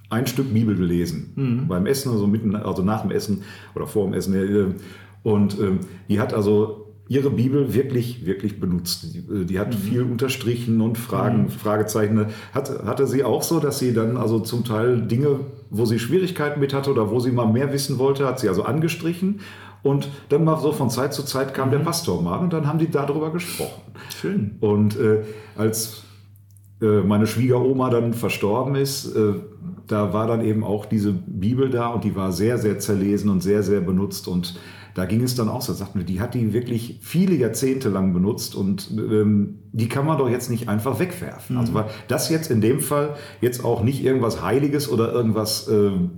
ein 0.08 0.26
Stück 0.26 0.52
Bibel 0.52 0.74
gelesen. 0.76 1.32
Beim 1.68 1.86
Essen, 1.86 2.12
also, 2.12 2.26
mitten, 2.26 2.54
also 2.54 2.82
nach 2.82 3.02
dem 3.02 3.10
Essen 3.10 3.42
oder 3.74 3.86
vor 3.86 4.04
dem 4.04 4.14
Essen. 4.14 4.34
äh, 4.34 4.74
Und 5.22 5.58
ähm, 5.58 5.80
die 6.08 6.20
hat 6.20 6.34
also 6.34 6.91
ihre 7.12 7.30
Bibel 7.30 7.74
wirklich, 7.74 8.24
wirklich 8.24 8.58
benutzt. 8.58 9.14
Die, 9.14 9.18
äh, 9.18 9.44
die 9.44 9.58
hat 9.58 9.74
viel 9.74 10.02
unterstrichen 10.02 10.80
und 10.80 10.96
Fragen, 10.96 11.50
Fragezeichen. 11.50 12.26
Hat, 12.54 12.84
hatte 12.86 13.06
sie 13.06 13.22
auch 13.22 13.42
so, 13.42 13.60
dass 13.60 13.78
sie 13.78 13.92
dann 13.92 14.16
also 14.16 14.40
zum 14.40 14.64
Teil 14.64 15.02
Dinge, 15.02 15.40
wo 15.68 15.84
sie 15.84 15.98
Schwierigkeiten 15.98 16.58
mit 16.58 16.72
hatte 16.72 16.90
oder 16.90 17.10
wo 17.10 17.20
sie 17.20 17.30
mal 17.30 17.46
mehr 17.46 17.72
wissen 17.72 17.98
wollte, 17.98 18.26
hat 18.26 18.40
sie 18.40 18.48
also 18.48 18.62
angestrichen. 18.62 19.40
Und 19.82 20.08
dann 20.30 20.44
mal 20.44 20.58
so 20.58 20.72
von 20.72 20.88
Zeit 20.90 21.12
zu 21.12 21.24
Zeit 21.24 21.54
kam 21.54 21.70
der 21.70 21.80
Pastor 21.80 22.22
mal 22.22 22.38
und 22.38 22.52
dann 22.52 22.66
haben 22.66 22.78
die 22.78 22.90
darüber 22.90 23.30
gesprochen. 23.30 23.82
Schön. 24.20 24.56
Und 24.60 24.96
äh, 24.98 25.24
als 25.56 26.04
äh, 26.80 27.02
meine 27.02 27.26
Schwiegeroma 27.26 27.90
dann 27.90 28.14
verstorben 28.14 28.76
ist, 28.76 29.14
äh, 29.14 29.34
da 29.88 30.14
war 30.14 30.28
dann 30.28 30.42
eben 30.44 30.64
auch 30.64 30.86
diese 30.86 31.12
Bibel 31.12 31.68
da 31.68 31.88
und 31.88 32.04
die 32.04 32.14
war 32.14 32.32
sehr, 32.32 32.58
sehr 32.58 32.78
zerlesen 32.78 33.28
und 33.28 33.42
sehr, 33.42 33.62
sehr 33.64 33.80
benutzt. 33.80 34.28
Und 34.28 34.54
da 34.94 35.04
ging 35.06 35.22
es 35.22 35.34
dann 35.34 35.48
auch 35.48 35.62
so, 35.62 35.72
sagt 35.72 35.94
mir, 35.94 36.04
die 36.04 36.20
hat 36.20 36.34
die 36.34 36.52
wirklich 36.52 36.98
viele 37.00 37.34
Jahrzehnte 37.34 37.88
lang 37.88 38.12
benutzt 38.12 38.54
und 38.54 38.90
ähm, 38.90 39.60
die 39.72 39.88
kann 39.88 40.06
man 40.06 40.18
doch 40.18 40.28
jetzt 40.28 40.50
nicht 40.50 40.68
einfach 40.68 40.98
wegwerfen. 40.98 41.56
Also 41.56 41.74
war 41.74 41.88
das 42.08 42.28
jetzt 42.28 42.50
in 42.50 42.60
dem 42.60 42.80
Fall 42.80 43.16
jetzt 43.40 43.64
auch 43.64 43.82
nicht 43.82 44.04
irgendwas 44.04 44.42
Heiliges 44.42 44.90
oder 44.90 45.12
irgendwas 45.12 45.68
ähm, 45.68 46.10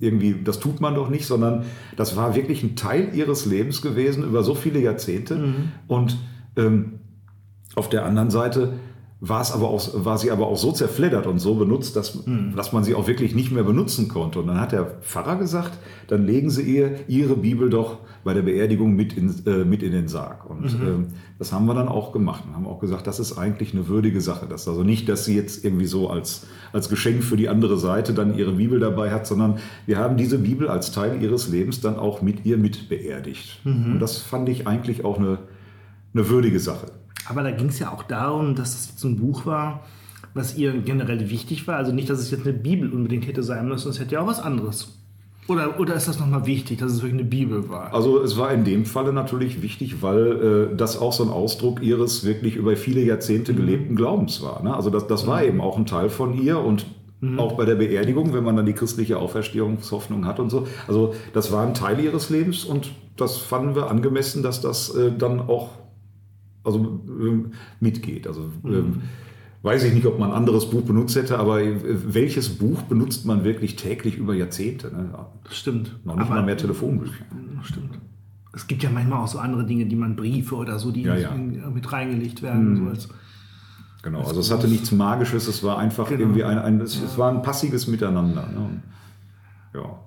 irgendwie, 0.00 0.36
das 0.44 0.60
tut 0.60 0.80
man 0.80 0.94
doch 0.94 1.08
nicht, 1.08 1.26
sondern 1.26 1.64
das 1.96 2.16
war 2.16 2.36
wirklich 2.36 2.62
ein 2.62 2.76
Teil 2.76 3.10
ihres 3.12 3.44
Lebens 3.46 3.82
gewesen 3.82 4.22
über 4.22 4.44
so 4.44 4.54
viele 4.54 4.78
Jahrzehnte. 4.78 5.54
Und 5.88 6.18
ähm, 6.56 7.00
auf 7.74 7.88
der 7.88 8.04
anderen 8.04 8.30
Seite 8.30 8.74
war, 9.20 9.40
es 9.40 9.52
aber 9.52 9.68
auch, 9.68 10.04
war 10.04 10.18
sie 10.18 10.30
aber 10.30 10.48
auch 10.48 10.56
so 10.56 10.72
zerfleddert 10.72 11.26
und 11.26 11.38
so 11.38 11.54
benutzt, 11.54 11.96
dass, 11.96 12.24
dass 12.54 12.72
man 12.72 12.84
sie 12.84 12.94
auch 12.94 13.06
wirklich 13.06 13.34
nicht 13.34 13.52
mehr 13.52 13.62
benutzen 13.62 14.08
konnte. 14.08 14.40
Und 14.40 14.48
dann 14.48 14.60
hat 14.60 14.72
der 14.72 14.84
Pfarrer 14.84 15.36
gesagt, 15.36 15.78
dann 16.08 16.26
legen 16.26 16.50
Sie 16.50 16.62
ihr 16.62 17.08
Ihre 17.08 17.36
Bibel 17.36 17.70
doch 17.70 17.98
bei 18.22 18.34
der 18.34 18.42
Beerdigung 18.42 18.94
mit 18.94 19.16
in, 19.16 19.34
äh, 19.46 19.64
mit 19.64 19.82
in 19.82 19.92
den 19.92 20.08
Sarg. 20.08 20.48
Und 20.50 20.64
ähm, 20.74 21.06
das 21.38 21.52
haben 21.52 21.66
wir 21.66 21.74
dann 21.74 21.88
auch 21.88 22.12
gemacht. 22.12 22.44
Und 22.46 22.54
haben 22.54 22.66
auch 22.66 22.80
gesagt, 22.80 23.06
das 23.06 23.18
ist 23.18 23.38
eigentlich 23.38 23.72
eine 23.72 23.88
würdige 23.88 24.20
Sache. 24.20 24.46
Das 24.48 24.62
ist 24.62 24.68
also 24.68 24.82
nicht, 24.82 25.08
dass 25.08 25.24
sie 25.24 25.36
jetzt 25.36 25.64
irgendwie 25.64 25.86
so 25.86 26.10
als, 26.10 26.46
als 26.72 26.88
Geschenk 26.88 27.22
für 27.24 27.36
die 27.36 27.48
andere 27.48 27.78
Seite 27.78 28.12
dann 28.12 28.36
ihre 28.36 28.52
Bibel 28.52 28.78
dabei 28.78 29.10
hat, 29.10 29.26
sondern 29.26 29.58
wir 29.86 29.98
haben 29.98 30.16
diese 30.16 30.38
Bibel 30.38 30.68
als 30.68 30.92
Teil 30.92 31.22
ihres 31.22 31.48
Lebens 31.48 31.80
dann 31.80 31.96
auch 31.96 32.20
mit 32.20 32.44
ihr 32.44 32.58
mit 32.58 32.88
beerdigt. 32.88 33.60
Und 33.92 34.00
das 34.00 34.18
fand 34.18 34.48
ich 34.48 34.66
eigentlich 34.66 35.04
auch 35.04 35.18
eine, 35.18 35.38
eine 36.12 36.28
würdige 36.28 36.60
Sache. 36.60 36.86
Aber 37.28 37.42
da 37.42 37.50
ging 37.50 37.68
es 37.68 37.78
ja 37.78 37.92
auch 37.92 38.02
darum, 38.02 38.54
dass 38.54 38.74
es 38.74 38.90
jetzt 38.90 39.04
ein 39.04 39.16
Buch 39.16 39.46
war, 39.46 39.84
was 40.34 40.56
ihr 40.56 40.72
generell 40.78 41.30
wichtig 41.30 41.66
war. 41.66 41.76
Also 41.76 41.92
nicht, 41.92 42.10
dass 42.10 42.18
es 42.18 42.30
jetzt 42.30 42.46
eine 42.46 42.56
Bibel 42.56 42.90
unbedingt 42.92 43.26
hätte 43.26 43.42
sein 43.42 43.68
müssen, 43.68 43.90
es 43.90 44.00
hätte 44.00 44.14
ja 44.14 44.20
auch 44.20 44.26
was 44.26 44.40
anderes. 44.40 44.98
Oder, 45.46 45.78
oder 45.78 45.94
ist 45.94 46.08
das 46.08 46.18
nochmal 46.18 46.46
wichtig, 46.46 46.78
dass 46.78 46.90
es 46.90 47.02
wirklich 47.02 47.20
eine 47.20 47.28
Bibel 47.28 47.68
war? 47.68 47.92
Also 47.92 48.22
es 48.22 48.38
war 48.38 48.50
in 48.52 48.64
dem 48.64 48.86
Falle 48.86 49.12
natürlich 49.12 49.60
wichtig, 49.60 50.02
weil 50.02 50.70
äh, 50.72 50.76
das 50.76 50.98
auch 50.98 51.12
so 51.12 51.22
ein 51.22 51.28
Ausdruck 51.28 51.82
ihres 51.82 52.24
wirklich 52.24 52.56
über 52.56 52.76
viele 52.76 53.02
Jahrzehnte 53.02 53.52
gelebten 53.52 53.94
Glaubens 53.94 54.42
war. 54.42 54.62
Ne? 54.62 54.74
Also 54.74 54.88
das, 54.88 55.06
das 55.06 55.26
war 55.26 55.44
eben 55.44 55.60
auch 55.60 55.76
ein 55.76 55.84
Teil 55.84 56.08
von 56.08 56.40
ihr 56.40 56.58
und 56.58 56.86
auch 57.38 57.52
bei 57.52 57.64
der 57.64 57.76
Beerdigung, 57.76 58.34
wenn 58.34 58.44
man 58.44 58.56
dann 58.56 58.66
die 58.66 58.74
christliche 58.74 59.18
Auferstehungshoffnung 59.18 60.26
hat 60.26 60.40
und 60.40 60.50
so. 60.50 60.66
Also 60.86 61.14
das 61.32 61.52
war 61.52 61.66
ein 61.66 61.72
Teil 61.72 61.98
ihres 62.00 62.28
Lebens 62.28 62.64
und 62.64 62.90
das 63.16 63.38
fanden 63.38 63.74
wir 63.74 63.90
angemessen, 63.90 64.42
dass 64.42 64.60
das 64.60 64.94
äh, 64.94 65.10
dann 65.16 65.40
auch 65.40 65.70
also, 66.64 67.00
ähm, 67.08 67.52
mitgeht. 67.80 68.26
Also 68.26 68.50
ähm, 68.64 69.02
weiß 69.62 69.84
ich 69.84 69.94
nicht, 69.94 70.06
ob 70.06 70.18
man 70.18 70.30
ein 70.30 70.36
anderes 70.36 70.68
Buch 70.70 70.82
benutzt 70.82 71.16
hätte, 71.16 71.38
aber 71.38 71.62
äh, 71.62 71.76
welches 71.82 72.48
Buch 72.50 72.82
benutzt 72.82 73.24
man 73.26 73.44
wirklich 73.44 73.76
täglich 73.76 74.16
über 74.16 74.34
Jahrzehnte? 74.34 74.88
Ne? 74.88 75.10
Das 75.44 75.56
stimmt. 75.56 76.04
Noch 76.04 76.16
nicht 76.16 76.26
Aber- 76.26 76.36
mal 76.36 76.44
mehr 76.44 76.56
Telefonbücher. 76.56 77.24
Stimmt. 77.62 77.98
Es 78.52 78.66
gibt 78.68 78.82
ja 78.84 78.90
manchmal 78.90 79.20
auch 79.20 79.26
so 79.28 79.38
andere 79.38 79.64
Dinge, 79.66 79.86
die 79.86 79.96
man 79.96 80.14
Briefe 80.14 80.54
oder 80.54 80.78
so, 80.78 80.92
die 80.92 81.02
Ja, 81.02 81.16
ja. 81.16 81.34
mit 81.34 81.90
reingelegt 81.92 82.40
werden. 82.42 82.76
So 82.76 82.88
als, 82.90 83.08
Genau, 84.02 84.20
also 84.20 84.38
es 84.40 84.50
hatte 84.52 84.68
nichts 84.68 84.92
Magisches, 84.92 85.48
es 85.48 85.64
war 85.64 85.78
einfach 85.78 86.06
Genau. 86.08 86.20
irgendwie 86.20 86.44
ein, 86.44 86.58
ein 86.58 86.80
es, 86.82 87.02
es 87.02 87.16
war 87.16 87.32
ein 87.32 87.40
passives 87.40 87.86
Miteinander. 87.86 88.46
Ne? 88.46 88.82
Ja. 89.74 89.98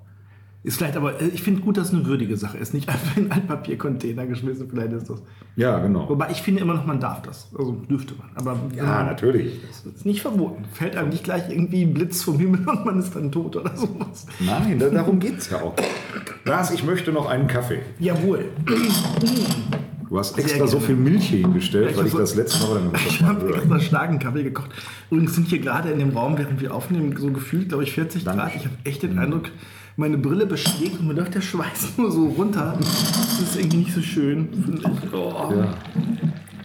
Ist 0.68 0.78
vielleicht 0.78 0.98
aber, 0.98 1.22
äh, 1.22 1.28
ich 1.28 1.42
finde 1.42 1.62
gut, 1.62 1.78
dass 1.78 1.88
es 1.88 1.94
eine 1.94 2.06
würdige 2.06 2.36
Sache 2.38 2.58
ist. 2.58 2.74
Nicht 2.74 2.90
einfach 2.90 3.16
in 3.18 3.24
einen 3.32 3.42
Altpapiercontainer 3.50 4.26
geschmissen, 4.28 4.68
vielleicht 4.70 4.92
ist 4.92 5.10
das. 5.10 5.22
ja, 5.56 5.80
genau. 5.80 6.08
Wobei 6.10 6.30
ich 6.32 6.42
finde 6.42 6.62
immer 6.62 6.74
noch, 6.76 6.86
man 6.86 7.00
darf 7.00 7.22
das. 7.22 7.48
Also 7.58 7.72
dürfte 7.90 8.14
man. 8.18 8.28
Aber 8.36 8.60
wenn 8.74 8.86
man- 8.86 9.06
natürlich. 9.06 9.60
Das 9.86 9.94
ist 9.94 10.06
nicht 10.06 10.22
verboten. 10.22 10.66
Fällt 10.74 10.96
einem 10.96 11.10
nicht 11.10 11.24
gleich 11.24 11.50
irgendwie 11.50 11.84
ein 11.84 11.94
Blitz 11.94 12.22
vom 12.24 12.38
Himmel 12.40 12.68
und 12.68 12.86
man 12.86 13.00
ist 13.00 13.16
dann 13.16 13.32
tot 13.32 13.56
oder 13.56 13.76
sowas. 13.76 14.26
Nein, 14.40 14.78
da, 14.80 14.90
darum 14.90 15.20
geht 15.20 15.38
es 15.40 15.50
ja 15.50 15.62
auch. 15.62 15.74
Lars, 16.46 16.72
ich 16.72 16.84
möchte 16.84 17.12
noch 17.12 17.28
einen 17.28 17.48
Kaffee. 17.48 17.80
Jawohl. 18.00 18.46
Du 20.10 20.18
hast 20.18 20.38
extra 20.40 20.68
so 20.68 20.80
viel 20.80 20.96
Milch 20.96 21.28
hier 21.30 21.40
hingestellt, 21.40 21.92
Ja, 21.92 21.98
weil 21.98 22.08
ich 22.08 22.14
hab 22.14 22.20
das 22.22 22.32
so- 22.32 22.40
letzte 22.40 22.66
Mal 22.68 22.82
das 22.94 23.02
Ich 23.08 23.22
habe 23.24 23.54
extra 23.56 23.80
starken 23.80 24.20
Kaffee 24.20 24.44
gekocht. 24.44 24.70
Übrigens 25.12 25.36
sind 25.36 25.48
hier 25.48 25.60
gerade 25.60 25.90
in 25.92 26.00
dem 26.00 26.12
Raum, 26.16 26.38
während 26.38 26.62
wir 26.62 26.74
aufnehmen, 26.74 27.14
so 27.18 27.30
gefühlt, 27.32 27.70
glaube 27.70 27.84
ich, 27.84 27.92
40 27.92 28.24
Danke. 28.24 28.42
Grad. 28.42 28.56
Ich 28.56 28.64
habe 28.66 28.76
echt 28.86 29.04
den 29.04 29.20
Eindruck, 29.20 29.50
meine 29.98 30.18
Brille 30.18 30.46
beschlägt 30.46 31.00
und 31.00 31.08
mir 31.08 31.14
läuft 31.16 31.36
der 31.36 31.42
Schweiß 31.42 31.94
nur 31.98 32.12
so 32.12 32.28
runter. 32.28 32.76
Das 32.80 33.40
ist 33.42 33.56
irgendwie 33.60 33.78
nicht 33.78 33.94
so 33.94 34.02
schön. 34.02 34.48
finde 34.54 34.82
ich. 35.04 35.14
Oh, 35.14 35.52
Ja. 35.56 35.74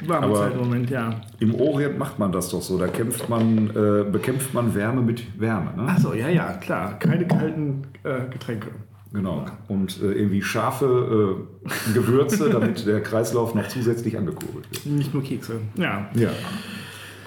Warme 0.06 0.26
Aber- 0.26 0.34
Zeit 0.36 0.52
im 0.54 0.58
Moment, 0.58 0.90
ja. 0.90 1.20
Im 1.38 1.54
Orient 1.54 1.96
macht 1.98 2.18
man 2.18 2.32
das 2.32 2.48
doch 2.48 2.60
so. 2.60 2.76
Da 2.76 2.88
kämpft 2.88 3.28
man, 3.28 3.70
äh, 3.70 4.04
bekämpft 4.10 4.52
man 4.52 4.74
Wärme 4.74 5.00
mit 5.00 5.22
Wärme. 5.40 5.72
Ne? 5.76 5.82
Achso, 5.88 6.12
ja, 6.12 6.28
ja, 6.28 6.54
klar. 6.54 6.98
Keine 6.98 7.24
kalten 7.26 7.82
äh, 8.02 8.28
Getränke. 8.30 8.68
Genau. 9.12 9.44
Und 9.68 10.00
äh, 10.02 10.06
irgendwie 10.12 10.42
scharfe 10.42 11.38
äh, 11.66 11.92
Gewürze, 11.94 12.50
damit 12.52 12.84
der 12.84 13.00
Kreislauf 13.00 13.54
noch 13.54 13.68
zusätzlich 13.68 14.18
angekurbelt 14.18 14.66
wird. 14.72 14.86
Nicht 14.86 15.14
nur 15.14 15.22
Kekse. 15.22 15.60
Ja. 15.76 16.08
Ja. 16.14 16.30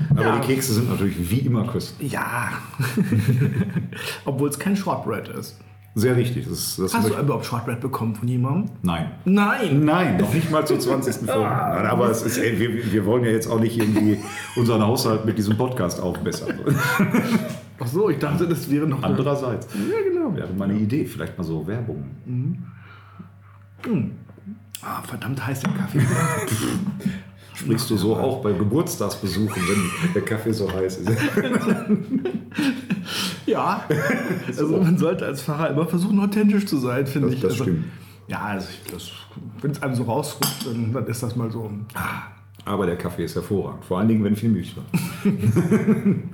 Aber 0.10 0.22
Ja. 0.24 0.40
die 0.40 0.48
Kekse 0.48 0.74
sind 0.74 0.90
natürlich 0.90 1.32
wie 1.32 1.40
immer 1.40 1.66
köstlich. 1.68 2.12
Ja. 2.12 2.50
Obwohl 4.26 4.50
es 4.50 4.60
kein 4.60 4.76
Shortbread 4.76 5.30
ist. 5.30 5.58
Sehr 5.98 6.18
richtig. 6.18 6.46
Das, 6.50 6.76
das 6.76 6.94
Hast 6.94 7.10
du 7.10 7.18
überhaupt 7.18 7.46
Shortbread 7.46 7.80
bekommen 7.80 8.16
von 8.16 8.28
jemandem? 8.28 8.70
Nein. 8.82 9.12
Nein. 9.24 9.86
Nein, 9.86 10.18
noch 10.18 10.34
nicht 10.34 10.52
mal 10.52 10.68
zur 10.68 10.78
20. 10.78 11.16
Folge. 11.26 11.42
Nein, 11.42 11.86
aber 11.86 12.10
es 12.12 12.22
ist, 12.22 12.38
ey, 12.38 12.60
wir, 12.60 12.92
wir 12.92 13.06
wollen 13.06 13.24
ja 13.24 13.32
jetzt 13.32 13.48
auch 13.48 13.62
nicht 13.62 13.78
irgendwie 13.78 14.18
unseren 14.58 14.86
Haushalt 14.86 15.26
mit 15.26 15.38
diesem 15.38 15.58
Podcast 15.58 16.02
aufbessern. 16.02 16.60
Ach 17.80 17.88
so, 17.88 18.10
ich 18.10 18.20
dachte, 18.20 18.46
das 18.46 18.70
wäre 18.70 18.86
noch. 18.86 19.02
Andererseits 19.04 19.68
Ja, 19.74 20.02
genau. 20.10 20.36
wäre 20.36 20.50
meine 20.58 20.74
Idee, 20.74 21.06
vielleicht 21.06 21.38
mal 21.38 21.46
so 21.46 21.66
Werbung. 21.66 22.04
Ah, 24.82 25.02
verdammt 25.02 25.46
heiß 25.48 25.62
der 25.62 25.72
Kaffee. 25.72 26.02
Sprichst 27.54 27.90
du 27.90 27.96
so 27.96 28.18
auch 28.18 28.42
bei 28.42 28.52
Geburtstagsbesuchen, 28.52 29.62
wenn 29.64 30.14
der 30.14 30.24
Kaffee 30.24 30.52
so 30.52 30.70
heiß 30.70 30.98
ist? 30.98 31.10
Ja. 33.46 33.84
Also 34.48 34.78
man 34.78 34.98
sollte 34.98 35.26
als 35.26 35.42
Pfarrer 35.42 35.70
immer 35.70 35.86
versuchen, 35.86 36.20
authentisch 36.20 36.66
zu 36.66 36.78
sein, 36.78 37.08
finde 37.08 37.30
ich. 37.30 37.42
das 37.42 37.52
also, 37.52 37.64
stimmt. 37.64 37.86
Ja, 38.28 38.42
also 38.42 38.68
wenn 39.62 39.72
es 39.72 39.82
einem 39.82 39.96
so 39.96 40.04
rausrutscht, 40.04 40.66
dann, 40.68 40.94
dann 40.94 41.06
ist 41.08 41.22
das 41.22 41.36
mal 41.36 41.52
so. 41.52 41.70
Ah. 41.94 42.24
Aber 42.66 42.88
der 42.88 42.98
Kaffee 42.98 43.26
ist 43.26 43.36
hervorragend, 43.36 43.86
vor 43.86 44.00
allen 44.00 44.08
Dingen, 44.08 44.24
wenn 44.24 44.36
viel 44.36 44.50
Milch 44.50 44.74
drin 44.74 44.86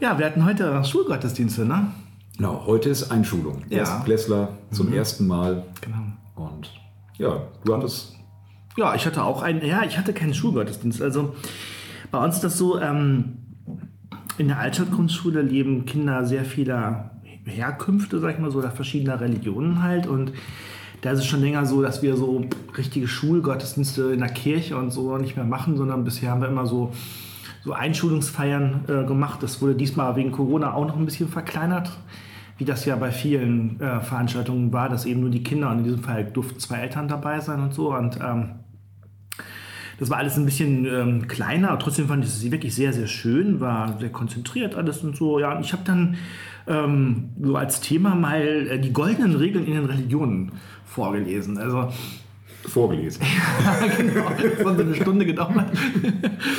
Ja, 0.00 0.18
wir 0.18 0.26
hatten 0.26 0.44
heute 0.44 0.84
Schulgottesdienste, 0.84 1.64
ne? 1.64 1.92
Genau, 2.36 2.64
heute 2.66 2.88
ist 2.88 3.10
Einschulung. 3.10 3.62
Ja. 3.68 3.78
Erstklässler 3.78 4.58
zum 4.70 4.92
ersten 4.92 5.26
Mal. 5.26 5.64
Genau. 5.80 6.46
Und 6.46 6.70
ja, 7.18 7.42
du 7.64 7.76
hattest 7.76 8.16
Ja, 8.76 8.94
ich 8.94 9.06
hatte 9.06 9.22
auch 9.22 9.42
einen, 9.42 9.64
ja, 9.64 9.82
ich 9.84 9.98
hatte 9.98 10.12
keinen 10.12 10.34
Schulgottesdienst. 10.34 11.02
Also 11.02 11.34
bei 12.10 12.22
uns 12.24 12.36
ist 12.36 12.44
das 12.44 12.58
so, 12.58 12.80
ähm, 12.80 13.31
in 14.38 14.48
der 14.48 14.58
Altstadtgrundschule 14.58 15.42
leben 15.42 15.84
Kinder 15.84 16.24
sehr 16.24 16.44
vieler 16.44 17.10
Herkünfte, 17.44 18.20
sag 18.20 18.34
ich 18.34 18.38
mal 18.38 18.50
so, 18.50 18.58
oder 18.58 18.70
verschiedener 18.70 19.20
Religionen 19.20 19.82
halt. 19.82 20.06
Und 20.06 20.32
da 21.00 21.10
ist 21.10 21.20
es 21.20 21.26
schon 21.26 21.40
länger 21.40 21.66
so, 21.66 21.82
dass 21.82 22.02
wir 22.02 22.16
so 22.16 22.44
richtige 22.76 23.08
Schulgottesdienste 23.08 24.12
in 24.12 24.20
der 24.20 24.28
Kirche 24.28 24.76
und 24.76 24.90
so 24.92 25.16
nicht 25.18 25.36
mehr 25.36 25.44
machen, 25.44 25.76
sondern 25.76 26.04
bisher 26.04 26.30
haben 26.30 26.40
wir 26.40 26.48
immer 26.48 26.66
so, 26.66 26.92
so 27.64 27.72
Einschulungsfeiern 27.72 28.84
äh, 28.88 29.04
gemacht. 29.04 29.42
Das 29.42 29.60
wurde 29.60 29.74
diesmal 29.74 30.16
wegen 30.16 30.32
Corona 30.32 30.74
auch 30.74 30.86
noch 30.86 30.96
ein 30.96 31.04
bisschen 31.04 31.28
verkleinert, 31.28 31.90
wie 32.58 32.64
das 32.64 32.84
ja 32.84 32.96
bei 32.96 33.10
vielen 33.10 33.80
äh, 33.80 34.00
Veranstaltungen 34.00 34.72
war, 34.72 34.88
dass 34.88 35.04
eben 35.04 35.20
nur 35.20 35.30
die 35.30 35.42
Kinder 35.42 35.70
und 35.70 35.78
in 35.78 35.84
diesem 35.84 36.02
Fall 36.02 36.24
durften 36.24 36.60
zwei 36.60 36.76
Eltern 36.76 37.08
dabei 37.08 37.40
sein 37.40 37.60
und 37.60 37.74
so. 37.74 37.94
Und 37.94 38.18
ähm, 38.22 38.50
das 40.02 40.10
war 40.10 40.18
alles 40.18 40.36
ein 40.36 40.44
bisschen 40.44 40.84
ähm, 40.84 41.28
kleiner, 41.28 41.70
aber 41.70 41.78
trotzdem 41.78 42.08
fand 42.08 42.24
ich 42.24 42.30
es 42.30 42.50
wirklich 42.50 42.74
sehr, 42.74 42.92
sehr 42.92 43.06
schön, 43.06 43.60
war 43.60 44.00
sehr 44.00 44.08
konzentriert 44.08 44.74
alles 44.74 45.04
und 45.04 45.14
so. 45.14 45.38
Ja, 45.38 45.56
und 45.56 45.64
ich 45.64 45.72
habe 45.72 45.84
dann 45.84 46.16
ähm, 46.66 47.30
so 47.40 47.54
als 47.54 47.80
Thema 47.80 48.16
mal 48.16 48.66
äh, 48.66 48.80
die 48.80 48.92
goldenen 48.92 49.36
Regeln 49.36 49.64
in 49.64 49.74
den 49.74 49.84
Religionen 49.84 50.50
vorgelesen. 50.84 51.56
Also, 51.56 51.92
vorgelesen. 52.66 53.22
genau, 53.96 54.28
das 54.30 54.66
hat 54.66 54.76
so 54.76 54.82
eine 54.82 54.94
Stunde 54.96 55.24
gedauert. 55.24 55.66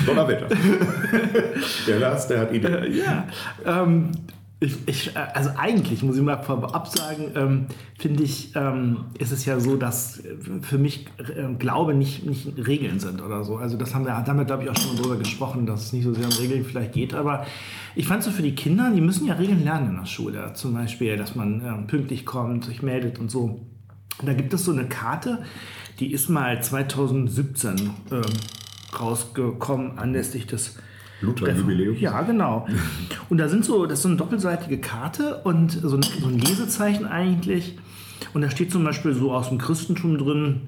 Donnerwetter. 0.06 0.48
der 1.88 2.00
Lars, 2.00 2.30
der 2.30 2.40
hat 2.40 2.54
Ideen. 2.54 2.96
ja, 2.96 3.28
ähm, 3.66 4.12
ich, 4.64 4.78
ich, 4.86 5.18
also 5.18 5.52
eigentlich 5.58 6.04
muss 6.04 6.16
ich 6.16 6.22
mal 6.22 6.42
vorab 6.42 6.88
sagen, 6.88 7.32
ähm, 7.36 7.66
finde 7.98 8.24
ich, 8.24 8.56
ähm, 8.56 9.06
ist 9.20 9.32
es 9.32 9.46
ja 9.46 9.60
so, 9.60 9.76
dass 9.76 10.20
äh, 10.20 10.36
für 10.62 10.78
mich 10.78 11.08
äh, 11.18 11.54
Glaube 11.60 11.94
nicht, 11.94 12.26
nicht 12.26 12.48
Regeln 12.58 13.00
sind 13.00 13.22
oder 13.22 13.44
so. 13.44 13.58
Also 13.58 13.78
das 13.78 13.94
haben 13.94 14.06
wir, 14.06 14.12
da 14.12 14.26
haben 14.26 14.38
wir 14.38 14.46
glaube 14.46 14.64
ich 14.64 14.70
auch 14.70 14.78
schon 14.78 14.96
mal 14.96 15.02
drüber 15.02 15.18
gesprochen, 15.18 15.66
dass 15.66 15.86
es 15.86 15.94
nicht 15.94 16.06
so 16.06 16.14
sehr 16.14 16.26
um 16.26 16.32
Regeln 16.32 16.64
vielleicht 16.64 16.94
geht. 16.94 17.14
Aber 17.14 17.46
ich 17.96 18.08
fand 18.08 18.24
so 18.24 18.32
für 18.32 18.42
die 18.42 18.56
Kinder, 18.56 18.92
die 18.94 19.02
müssen 19.02 19.28
ja 19.28 19.34
Regeln 19.34 19.64
lernen 19.64 19.90
in 19.90 19.98
der 19.98 20.06
Schule. 20.06 20.54
Zum 20.54 20.74
Beispiel, 20.74 21.18
dass 21.18 21.36
man 21.36 21.62
ähm, 21.66 21.88
pünktlich 21.88 22.26
kommt, 22.26 22.66
sich 22.66 22.82
meldet 22.82 23.20
und 23.20 23.30
so. 23.30 23.68
Und 24.20 24.28
da 24.28 24.34
gibt 24.34 24.54
es 24.54 24.64
so 24.64 24.72
eine 24.72 24.86
Karte, 24.86 25.44
die 26.00 26.14
ist 26.14 26.30
mal 26.30 26.64
2017 26.64 27.90
ähm, 28.12 28.22
rausgekommen 28.98 29.98
anlässlich 29.98 30.48
des 30.48 30.78
Luther-Jubiläum. 31.24 31.98
ja, 31.98 32.22
genau. 32.22 32.68
Und 33.30 33.38
da 33.38 33.50
sind 33.50 33.66
so, 33.66 33.86
das 33.86 34.00
ist 34.00 34.04
so 34.04 34.10
eine 34.10 34.18
doppelseitige 34.18 34.80
Karte 34.80 35.42
und 35.44 35.72
so 35.72 35.96
ein, 35.96 36.04
so 36.04 36.28
ein 36.28 36.40
Lesezeichen 36.40 37.06
eigentlich. 37.06 37.78
Und 38.34 38.42
da 38.42 38.50
steht 38.50 38.72
zum 38.72 38.84
Beispiel 38.84 39.14
so 39.14 39.32
aus 39.32 39.50
dem 39.50 39.58
Christentum 39.58 40.18
drin, 40.18 40.62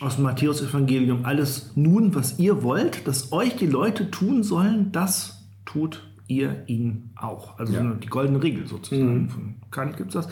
aus 0.00 0.16
dem 0.16 0.24
Matthäus-Evangelium, 0.24 1.24
alles 1.24 1.72
nun, 1.74 2.14
was 2.14 2.38
ihr 2.38 2.62
wollt, 2.62 3.06
dass 3.06 3.32
euch 3.32 3.56
die 3.56 3.66
Leute 3.66 4.10
tun 4.10 4.42
sollen, 4.42 4.92
das 4.92 5.46
tut 5.64 6.02
ihr 6.28 6.64
ihnen 6.66 7.12
auch. 7.16 7.58
Also 7.58 7.72
so 7.72 7.78
eine, 7.78 7.96
die 7.96 8.08
goldene 8.08 8.42
Regel 8.42 8.66
sozusagen. 8.66 9.28
Von 9.28 9.54
Kant 9.70 9.96
gibt 9.96 10.14
es 10.14 10.14
das. 10.14 10.28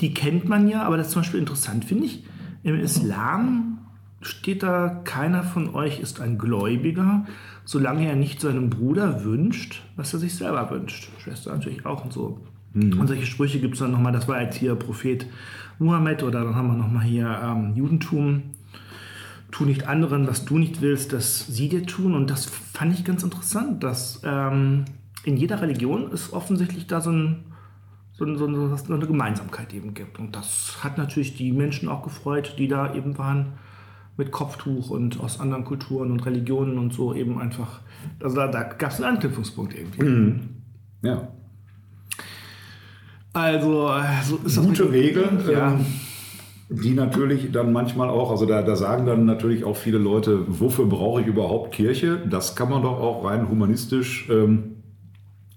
Die 0.00 0.12
kennt 0.12 0.48
man 0.48 0.68
ja, 0.68 0.82
aber 0.82 0.96
das 0.96 1.08
ist 1.08 1.12
zum 1.14 1.22
Beispiel 1.22 1.40
interessant, 1.40 1.84
finde 1.84 2.04
ich. 2.04 2.24
Im 2.62 2.78
Islam 2.78 3.75
steht 4.20 4.62
da, 4.62 5.00
keiner 5.04 5.42
von 5.42 5.74
euch 5.74 6.00
ist 6.00 6.20
ein 6.20 6.38
Gläubiger, 6.38 7.26
solange 7.64 8.08
er 8.08 8.16
nicht 8.16 8.40
seinem 8.40 8.70
Bruder 8.70 9.24
wünscht, 9.24 9.82
was 9.96 10.12
er 10.12 10.18
sich 10.18 10.34
selber 10.34 10.70
wünscht. 10.70 11.08
Schwester 11.18 11.54
natürlich 11.54 11.84
auch 11.84 12.04
und 12.04 12.12
so. 12.12 12.40
Und 12.74 13.06
solche 13.06 13.24
Sprüche 13.24 13.58
gibt 13.58 13.74
es 13.74 13.80
dann 13.80 13.90
nochmal, 13.90 14.12
das 14.12 14.28
war 14.28 14.42
jetzt 14.42 14.56
hier 14.56 14.74
Prophet 14.74 15.26
Muhammad 15.78 16.22
oder 16.22 16.44
dann 16.44 16.54
haben 16.54 16.68
wir 16.68 16.76
nochmal 16.76 17.04
hier 17.04 17.40
ähm, 17.42 17.74
Judentum. 17.74 18.42
Tu 19.50 19.64
nicht 19.64 19.88
anderen, 19.88 20.26
was 20.26 20.44
du 20.44 20.58
nicht 20.58 20.82
willst, 20.82 21.14
dass 21.14 21.46
sie 21.46 21.70
dir 21.70 21.86
tun. 21.86 22.14
Und 22.14 22.28
das 22.28 22.44
fand 22.44 22.92
ich 22.92 23.02
ganz 23.04 23.22
interessant, 23.22 23.82
dass 23.82 24.20
ähm, 24.24 24.84
in 25.24 25.38
jeder 25.38 25.62
Religion 25.62 26.10
es 26.12 26.34
offensichtlich 26.34 26.86
da 26.86 27.00
so, 27.00 27.10
ein, 27.10 27.44
so, 28.12 28.26
so 28.26 28.94
eine 28.94 29.06
Gemeinsamkeit 29.06 29.72
eben 29.72 29.94
gibt. 29.94 30.18
Und 30.18 30.36
das 30.36 30.84
hat 30.84 30.98
natürlich 30.98 31.34
die 31.34 31.52
Menschen 31.52 31.88
auch 31.88 32.02
gefreut, 32.02 32.56
die 32.58 32.68
da 32.68 32.94
eben 32.94 33.16
waren 33.16 33.54
mit 34.16 34.30
Kopftuch 34.32 34.90
und 34.90 35.20
aus 35.20 35.40
anderen 35.40 35.64
Kulturen 35.64 36.10
und 36.10 36.20
Religionen 36.24 36.78
und 36.78 36.92
so 36.92 37.12
eben 37.14 37.38
einfach. 37.38 37.80
Also 38.22 38.36
da, 38.36 38.48
da 38.48 38.62
gab 38.62 38.90
es 38.90 39.00
einen 39.02 39.14
Anknüpfungspunkt 39.16 39.74
irgendwie. 39.76 40.40
Ja. 41.02 41.28
Also, 43.32 43.90
so 44.24 44.36
ist 44.44 44.56
das 44.56 44.66
Gute 44.66 44.90
Regeln, 44.90 45.40
Ja. 45.50 45.72
ähm, 45.72 45.84
die 46.68 46.94
natürlich 46.94 47.52
dann 47.52 47.72
manchmal 47.72 48.08
auch, 48.08 48.30
also 48.30 48.46
da, 48.46 48.62
da 48.62 48.74
sagen 48.74 49.06
dann 49.06 49.24
natürlich 49.26 49.62
auch 49.64 49.76
viele 49.76 49.98
Leute, 49.98 50.44
wofür 50.48 50.86
brauche 50.86 51.20
ich 51.20 51.26
überhaupt 51.26 51.72
Kirche? 51.74 52.18
Das 52.28 52.56
kann 52.56 52.70
man 52.70 52.82
doch 52.82 52.98
auch 52.98 53.24
rein 53.24 53.48
humanistisch 53.48 54.28
ähm, 54.30 54.76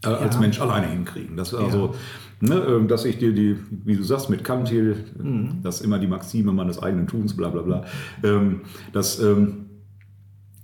äh, 0.04 0.10
als 0.10 0.36
Ja. 0.36 0.42
Mensch 0.42 0.60
alleine 0.60 0.88
hinkriegen. 0.88 1.38
Das, 1.38 1.54
also, 1.56 1.96
ne, 2.42 2.56
ähm, 2.56 2.88
dass 2.88 3.06
ich 3.06 3.18
dir 3.18 3.34
die, 3.34 3.56
wie 3.86 3.96
du 3.96 4.04
sagst, 4.04 4.30
mit 4.30 4.44
Kant 4.44 4.70
hier, 4.70 4.96
Mhm. 5.22 5.60
das 5.64 5.78
ist 5.80 5.86
immer 5.86 6.00
die 6.00 6.08
Maxime 6.08 6.52
meines 6.54 6.82
eigenen 6.82 7.08
Tuns, 7.08 7.36
bla 7.36 7.50
bla 7.50 7.62
bla, 7.62 7.86
ähm, 8.24 8.62
das, 8.94 9.20
ähm, 9.20 9.66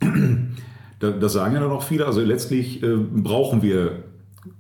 da- 0.99 1.11
das 1.11 1.33
sagen 1.33 1.53
ja 1.53 1.59
dann 1.61 1.71
auch 1.71 1.83
viele. 1.83 2.05
Also 2.05 2.21
letztlich 2.21 2.81
äh, 2.83 2.95
brauchen 2.97 3.61
wir 3.61 4.03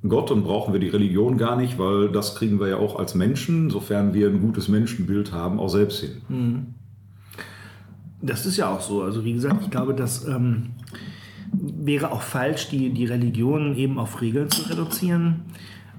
Gott 0.07 0.31
und 0.31 0.43
brauchen 0.43 0.73
wir 0.73 0.79
die 0.79 0.89
Religion 0.89 1.37
gar 1.37 1.55
nicht, 1.55 1.77
weil 1.77 2.09
das 2.09 2.35
kriegen 2.35 2.59
wir 2.59 2.67
ja 2.69 2.77
auch 2.77 2.97
als 2.97 3.13
Menschen, 3.15 3.69
sofern 3.69 4.13
wir 4.13 4.27
ein 4.29 4.41
gutes 4.41 4.67
Menschenbild 4.67 5.31
haben, 5.31 5.59
auch 5.59 5.69
selbst 5.69 6.01
hin. 6.01 6.73
Das 8.21 8.45
ist 8.47 8.57
ja 8.57 8.69
auch 8.73 8.81
so. 8.81 9.03
Also 9.03 9.23
wie 9.23 9.33
gesagt, 9.33 9.61
ich 9.61 9.69
glaube, 9.69 9.93
das 9.93 10.27
ähm, 10.27 10.71
wäre 11.53 12.11
auch 12.11 12.23
falsch, 12.23 12.69
die, 12.69 12.89
die 12.89 13.05
Religion 13.05 13.75
eben 13.75 13.99
auf 13.99 14.21
Regeln 14.21 14.49
zu 14.49 14.63
reduzieren. 14.69 15.41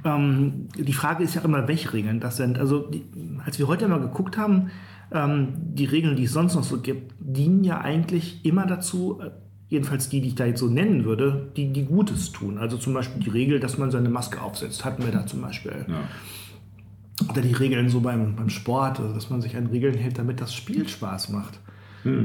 Ähm, 0.06 0.68
die 0.76 0.92
Frage 0.92 1.24
ist 1.24 1.34
ja 1.34 1.42
immer, 1.42 1.66
welche 1.66 1.92
Regeln 1.92 2.20
das 2.20 2.36
sind. 2.36 2.58
Also 2.58 2.86
die, 2.88 3.04
als 3.44 3.58
wir 3.58 3.66
heute 3.66 3.88
mal 3.88 4.00
geguckt 4.00 4.38
haben, 4.38 4.70
ähm, 5.12 5.54
die 5.56 5.84
Regeln, 5.84 6.16
die 6.16 6.24
es 6.24 6.32
sonst 6.32 6.54
noch 6.54 6.62
so 6.62 6.80
gibt, 6.80 7.12
dienen 7.18 7.64
ja 7.64 7.80
eigentlich 7.80 8.44
immer 8.44 8.66
dazu, 8.66 9.20
äh, 9.20 9.30
jedenfalls 9.68 10.08
die, 10.08 10.20
die 10.20 10.28
ich 10.28 10.34
da 10.36 10.46
jetzt 10.46 10.60
so 10.60 10.68
nennen 10.68 11.04
würde, 11.04 11.50
die, 11.56 11.72
die 11.72 11.84
Gutes 11.84 12.30
tun. 12.30 12.58
Also 12.58 12.76
zum 12.76 12.94
Beispiel 12.94 13.22
die 13.22 13.30
Regel, 13.30 13.58
dass 13.58 13.78
man 13.78 13.90
seine 13.90 14.08
Maske 14.08 14.40
aufsetzt, 14.40 14.84
hatten 14.84 15.04
wir 15.04 15.10
da 15.10 15.26
zum 15.26 15.40
Beispiel. 15.40 15.84
Ja. 15.88 17.28
Oder 17.28 17.40
die 17.40 17.52
Regeln 17.52 17.88
so 17.88 18.00
beim, 18.00 18.36
beim 18.36 18.50
Sport, 18.50 19.00
also 19.00 19.12
dass 19.12 19.28
man 19.28 19.40
sich 19.40 19.56
an 19.56 19.66
Regeln 19.66 19.96
hält, 19.96 20.18
damit 20.18 20.40
das 20.40 20.54
Spiel 20.54 20.86
Spaß 20.86 21.30
macht. 21.30 21.58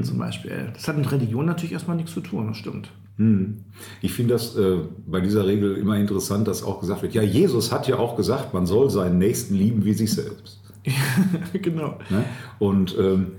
Zum 0.04 0.18
Beispiel. 0.18 0.70
Das 0.74 0.86
hat 0.86 0.96
mit 0.96 1.10
Religion 1.10 1.44
natürlich 1.44 1.72
erstmal 1.72 1.96
nichts 1.96 2.12
zu 2.12 2.20
tun, 2.20 2.46
das 2.46 2.58
stimmt. 2.58 2.92
Ich 4.00 4.12
finde 4.12 4.34
das 4.34 4.56
äh, 4.56 4.78
bei 5.06 5.20
dieser 5.20 5.46
Regel 5.46 5.76
immer 5.76 5.96
interessant, 5.96 6.48
dass 6.48 6.62
auch 6.62 6.80
gesagt 6.80 7.02
wird, 7.02 7.14
ja, 7.14 7.22
Jesus 7.22 7.70
hat 7.70 7.86
ja 7.86 7.98
auch 7.98 8.16
gesagt, 8.16 8.54
man 8.54 8.66
soll 8.66 8.90
seinen 8.90 9.18
Nächsten 9.18 9.54
lieben 9.54 9.84
wie 9.84 9.92
sich 9.92 10.12
selbst. 10.12 10.60
genau. 11.52 11.98
Ne? 12.10 12.24
Und 12.58 12.96
ähm, 12.98 13.32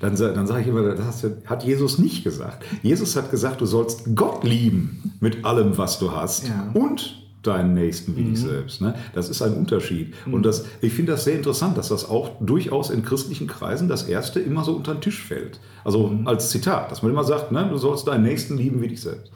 dann, 0.00 0.16
dann 0.16 0.46
sage 0.46 0.62
ich 0.62 0.68
immer, 0.68 0.82
das 0.94 1.26
hat 1.46 1.64
Jesus 1.64 1.98
nicht 1.98 2.22
gesagt. 2.22 2.64
Jesus 2.82 3.16
hat 3.16 3.30
gesagt, 3.30 3.60
du 3.60 3.66
sollst 3.66 4.14
Gott 4.14 4.44
lieben 4.44 5.14
mit 5.20 5.44
allem, 5.44 5.76
was 5.76 5.98
du 5.98 6.12
hast. 6.12 6.46
Ja. 6.46 6.70
Und 6.74 7.27
deinen 7.48 7.74
Nächsten 7.74 8.16
wie 8.16 8.22
dich 8.22 8.40
selbst. 8.40 8.80
Ne? 8.80 8.94
Das 9.14 9.28
ist 9.28 9.42
ein 9.42 9.54
Unterschied. 9.54 10.14
Und 10.30 10.46
das, 10.46 10.64
ich 10.80 10.92
finde 10.92 11.12
das 11.12 11.24
sehr 11.24 11.34
interessant, 11.34 11.76
dass 11.76 11.88
das 11.88 12.08
auch 12.08 12.30
durchaus 12.40 12.90
in 12.90 13.02
christlichen 13.02 13.46
Kreisen 13.46 13.88
das 13.88 14.04
Erste 14.04 14.40
immer 14.40 14.62
so 14.64 14.72
unter 14.76 14.94
den 14.94 15.00
Tisch 15.00 15.22
fällt. 15.22 15.60
Also 15.84 16.12
als 16.24 16.50
Zitat, 16.50 16.90
dass 16.90 17.02
man 17.02 17.10
immer 17.12 17.24
sagt, 17.24 17.50
ne, 17.52 17.66
du 17.68 17.76
sollst 17.76 18.06
deinen 18.06 18.24
Nächsten 18.24 18.56
lieben 18.56 18.80
wie 18.80 18.88
dich 18.88 19.00
selbst. 19.00 19.32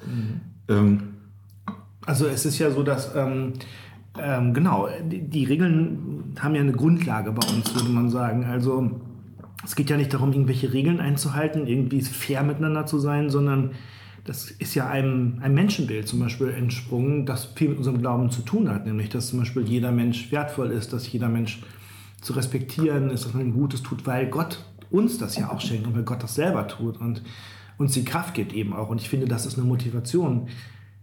Ähm, 0.68 1.02
Also 2.06 2.26
es 2.26 2.44
ist 2.44 2.58
ja 2.58 2.70
so, 2.70 2.82
dass 2.82 3.14
ähm, 3.14 3.54
ähm, 4.18 4.54
genau 4.54 4.88
die, 5.10 5.22
die 5.22 5.44
Regeln 5.44 6.34
haben 6.40 6.54
ja 6.54 6.60
eine 6.60 6.72
Grundlage 6.72 7.32
bei 7.32 7.46
uns, 7.54 7.74
würde 7.74 7.90
man 7.90 8.10
sagen. 8.10 8.44
Also 8.44 8.90
es 9.64 9.76
geht 9.76 9.88
ja 9.90 9.96
nicht 9.96 10.12
darum, 10.12 10.32
irgendwelche 10.32 10.72
Regeln 10.72 11.00
einzuhalten, 11.00 11.66
irgendwie 11.66 12.02
fair 12.02 12.42
miteinander 12.42 12.86
zu 12.86 12.98
sein, 12.98 13.30
sondern 13.30 13.70
das 14.24 14.50
ist 14.50 14.74
ja 14.74 14.88
einem, 14.88 15.38
einem 15.40 15.54
Menschenbild 15.54 16.06
zum 16.06 16.20
Beispiel 16.20 16.48
entsprungen, 16.48 17.26
das 17.26 17.46
viel 17.46 17.70
mit 17.70 17.78
unserem 17.78 17.98
Glauben 17.98 18.30
zu 18.30 18.42
tun 18.42 18.70
hat, 18.70 18.86
nämlich 18.86 19.08
dass 19.08 19.28
zum 19.28 19.40
Beispiel 19.40 19.62
jeder 19.62 19.90
Mensch 19.90 20.30
wertvoll 20.30 20.70
ist, 20.70 20.92
dass 20.92 21.10
jeder 21.10 21.28
Mensch 21.28 21.62
zu 22.20 22.32
respektieren 22.34 23.10
ist, 23.10 23.24
dass 23.24 23.34
man 23.34 23.52
Gutes 23.52 23.82
tut, 23.82 24.06
weil 24.06 24.28
Gott 24.28 24.64
uns 24.90 25.18
das 25.18 25.36
ja 25.36 25.50
auch 25.50 25.60
schenkt 25.60 25.86
und 25.86 25.96
weil 25.96 26.04
Gott 26.04 26.22
das 26.22 26.36
selber 26.36 26.68
tut 26.68 27.00
und 27.00 27.22
uns 27.78 27.94
die 27.94 28.04
Kraft 28.04 28.34
gibt 28.34 28.52
eben 28.52 28.72
auch. 28.72 28.90
Und 28.90 29.00
ich 29.00 29.08
finde, 29.08 29.26
das 29.26 29.44
ist 29.46 29.58
eine 29.58 29.66
Motivation, 29.66 30.48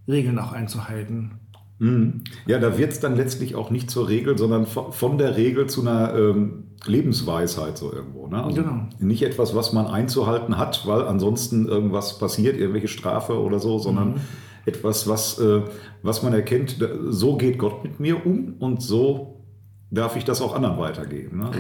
Regeln 0.07 0.39
auch 0.39 0.53
einzuhalten. 0.53 1.31
Ja, 2.45 2.59
da 2.59 2.77
wird 2.77 2.91
es 2.91 2.99
dann 2.99 3.15
letztlich 3.15 3.55
auch 3.55 3.69
nicht 3.69 3.89
zur 3.89 4.09
Regel, 4.09 4.37
sondern 4.37 4.65
von 4.65 5.17
der 5.17 5.37
Regel 5.37 5.67
zu 5.67 5.81
einer 5.81 6.13
ähm, 6.13 6.65
Lebensweisheit 6.85 7.77
so 7.77 7.91
irgendwo. 7.91 8.27
Ne? 8.27 8.43
Also 8.43 8.61
Genau. 8.61 8.87
Nicht 8.99 9.23
etwas, 9.23 9.55
was 9.55 9.73
man 9.73 9.87
einzuhalten 9.87 10.57
hat, 10.57 10.85
weil 10.85 11.03
ansonsten 11.03 11.67
irgendwas 11.67 12.19
passiert, 12.19 12.57
irgendwelche 12.57 12.89
Strafe 12.89 13.39
oder 13.39 13.59
so, 13.59 13.79
sondern 13.79 14.15
etwas, 14.65 15.07
was, 15.07 15.39
äh, 15.39 15.61
was 16.03 16.21
man 16.23 16.33
erkennt, 16.33 16.77
so 17.09 17.37
geht 17.37 17.57
Gott 17.57 17.83
mit 17.83 17.99
mir 17.99 18.25
um 18.25 18.55
und 18.59 18.81
so 18.81 19.35
darf 19.91 20.15
ich 20.15 20.23
das 20.23 20.41
auch 20.41 20.55
anderen 20.55 20.77
weitergeben. 20.77 21.39
Ne? 21.39 21.51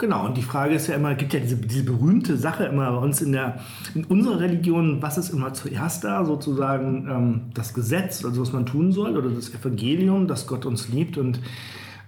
Genau, 0.00 0.24
und 0.24 0.38
die 0.38 0.42
Frage 0.42 0.74
ist 0.74 0.86
ja 0.86 0.94
immer, 0.94 1.14
gibt 1.14 1.34
ja 1.34 1.40
diese, 1.40 1.56
diese 1.56 1.84
berühmte 1.84 2.38
Sache 2.38 2.64
immer 2.64 2.90
bei 2.90 2.96
uns 3.04 3.20
in, 3.20 3.32
der, 3.32 3.60
in 3.94 4.06
unserer 4.06 4.40
Religion, 4.40 5.02
was 5.02 5.18
ist 5.18 5.28
immer 5.28 5.52
zuerst 5.52 6.04
da, 6.04 6.24
sozusagen 6.24 7.06
ähm, 7.06 7.40
das 7.52 7.74
Gesetz, 7.74 8.24
also 8.24 8.40
was 8.40 8.54
man 8.54 8.64
tun 8.64 8.92
soll, 8.92 9.14
oder 9.18 9.28
das 9.28 9.52
Evangelium, 9.52 10.26
dass 10.26 10.46
Gott 10.46 10.64
uns 10.64 10.88
liebt 10.88 11.18
und 11.18 11.40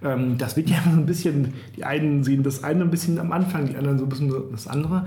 ähm, 0.02 0.38
das 0.38 0.56
wird 0.56 0.70
ja 0.70 0.78
immer 0.78 0.94
so 0.94 1.00
ein 1.00 1.04
bisschen, 1.04 1.52
die 1.76 1.84
einen 1.84 2.25
sehen 2.25 2.42
das 2.42 2.64
eine 2.64 2.80
ein 2.82 2.90
bisschen 2.90 3.18
am 3.18 3.30
Anfang, 3.30 3.66
die 3.66 3.76
anderen 3.76 3.99
so 3.99 4.06
ein 4.06 4.08
bisschen 4.08 4.32
das 4.50 4.68
andere. 4.68 5.04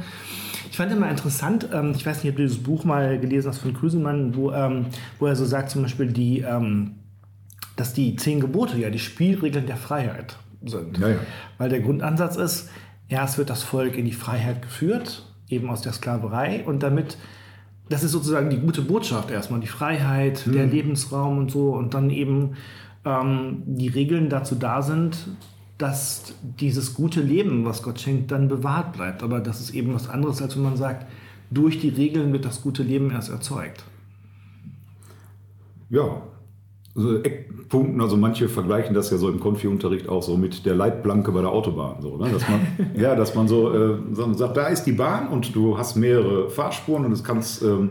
Ich 0.69 0.77
fand 0.77 0.91
immer 0.91 1.09
interessant, 1.09 1.67
ähm, 1.73 1.93
ich 1.95 2.05
weiß 2.05 2.23
nicht, 2.23 2.33
ob 2.33 2.37
du 2.37 2.43
dieses 2.43 2.61
Buch 2.61 2.83
mal 2.83 3.19
gelesen 3.19 3.49
hast 3.49 3.61
von 3.61 3.73
Krüselmann, 3.73 4.35
wo, 4.35 4.51
ähm, 4.51 4.85
wo 5.17 5.25
er 5.25 5.35
so 5.35 5.45
sagt, 5.45 5.71
zum 5.71 5.81
Beispiel 5.81 6.11
die, 6.11 6.41
ähm, 6.41 6.91
dass 7.77 7.95
die 7.95 8.15
zehn 8.15 8.39
Gebote 8.39 8.77
ja 8.77 8.91
die 8.91 8.99
Spielregeln 8.99 9.65
der 9.65 9.77
Freiheit 9.77 10.37
sind. 10.65 10.97
Ja, 10.97 11.09
ja. 11.09 11.17
Weil 11.57 11.69
der 11.69 11.81
Grundansatz 11.81 12.35
ist, 12.35 12.69
erst 13.07 13.37
wird 13.37 13.49
das 13.49 13.63
Volk 13.63 13.97
in 13.97 14.05
die 14.05 14.13
Freiheit 14.13 14.61
geführt, 14.61 15.31
eben 15.49 15.69
aus 15.69 15.81
der 15.81 15.93
Sklaverei, 15.93 16.63
und 16.65 16.83
damit, 16.83 17.17
das 17.89 18.03
ist 18.03 18.11
sozusagen 18.11 18.49
die 18.49 18.59
gute 18.59 18.81
Botschaft 18.81 19.31
erstmal, 19.31 19.59
die 19.59 19.67
Freiheit, 19.67 20.43
der 20.45 20.65
Lebensraum 20.65 21.37
und 21.37 21.51
so, 21.51 21.73
und 21.73 21.93
dann 21.93 22.09
eben 22.09 22.55
ähm, 23.05 23.63
die 23.65 23.87
Regeln 23.87 24.29
dazu 24.29 24.55
da 24.55 24.81
sind, 24.81 25.27
dass 25.77 26.33
dieses 26.41 26.93
gute 26.93 27.21
Leben, 27.21 27.65
was 27.65 27.83
Gott 27.83 27.99
schenkt, 27.99 28.31
dann 28.31 28.47
bewahrt 28.47 28.93
bleibt. 28.93 29.23
Aber 29.23 29.39
das 29.39 29.59
ist 29.59 29.71
eben 29.71 29.93
was 29.93 30.09
anderes, 30.09 30.41
als 30.41 30.55
wenn 30.55 30.63
man 30.63 30.77
sagt, 30.77 31.05
durch 31.51 31.79
die 31.79 31.89
Regeln 31.89 32.31
wird 32.33 32.45
das 32.45 32.61
gute 32.61 32.81
Leben 32.81 33.11
erst 33.11 33.29
erzeugt. 33.29 33.83
ja, 35.89 36.21
so 36.97 37.21
Eckpunkten, 37.21 37.99
also 37.99 38.15
manche 38.15 38.47
vergleichen 38.47 38.95
das 38.95 39.11
ja 39.11 39.17
so 39.17 39.29
im 39.29 39.41
Konfi-Unterricht 39.41 40.07
auch 40.07 40.23
so 40.23 40.37
mit 40.37 40.65
der 40.65 40.75
Leitplanke 40.75 41.29
bei 41.33 41.41
der 41.41 41.51
Autobahn. 41.51 42.01
So, 42.01 42.15
ne? 42.15 42.29
dass 42.31 42.47
man, 42.47 42.61
ja, 42.95 43.15
dass 43.15 43.35
man 43.35 43.49
so, 43.49 43.73
äh, 43.73 43.97
sagt, 44.33 44.55
da 44.55 44.67
ist 44.67 44.85
die 44.85 44.93
Bahn 44.93 45.27
und 45.27 45.53
du 45.53 45.77
hast 45.77 45.97
mehrere 45.97 46.49
Fahrspuren 46.49 47.05
und 47.05 47.11
es 47.11 47.23
kannst, 47.23 47.61
ähm, 47.63 47.89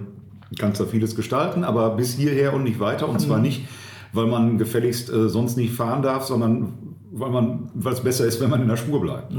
kannst 0.59 0.81
da 0.81 0.87
vieles 0.87 1.15
gestalten, 1.17 1.65
aber 1.65 1.91
bis 1.91 2.15
hierher 2.15 2.55
und 2.55 2.65
nicht 2.65 2.81
weiter. 2.81 3.07
Und 3.07 3.21
zwar 3.21 3.41
nicht, 3.41 3.69
weil 4.15 4.27
man 4.27 4.57
gefälligst 4.57 5.13
äh, 5.13 5.29
sonst 5.29 5.59
nicht 5.59 5.75
fahren 5.75 6.01
darf, 6.01 6.25
sondern 6.25 6.73
weil 7.13 7.31
man, 7.31 7.71
weil 7.75 7.93
es 7.93 8.01
besser 8.01 8.25
ist, 8.25 8.41
wenn 8.41 8.49
man 8.49 8.63
in 8.63 8.69
der 8.69 8.79
Spur 8.79 9.03
bleibt. 9.03 9.33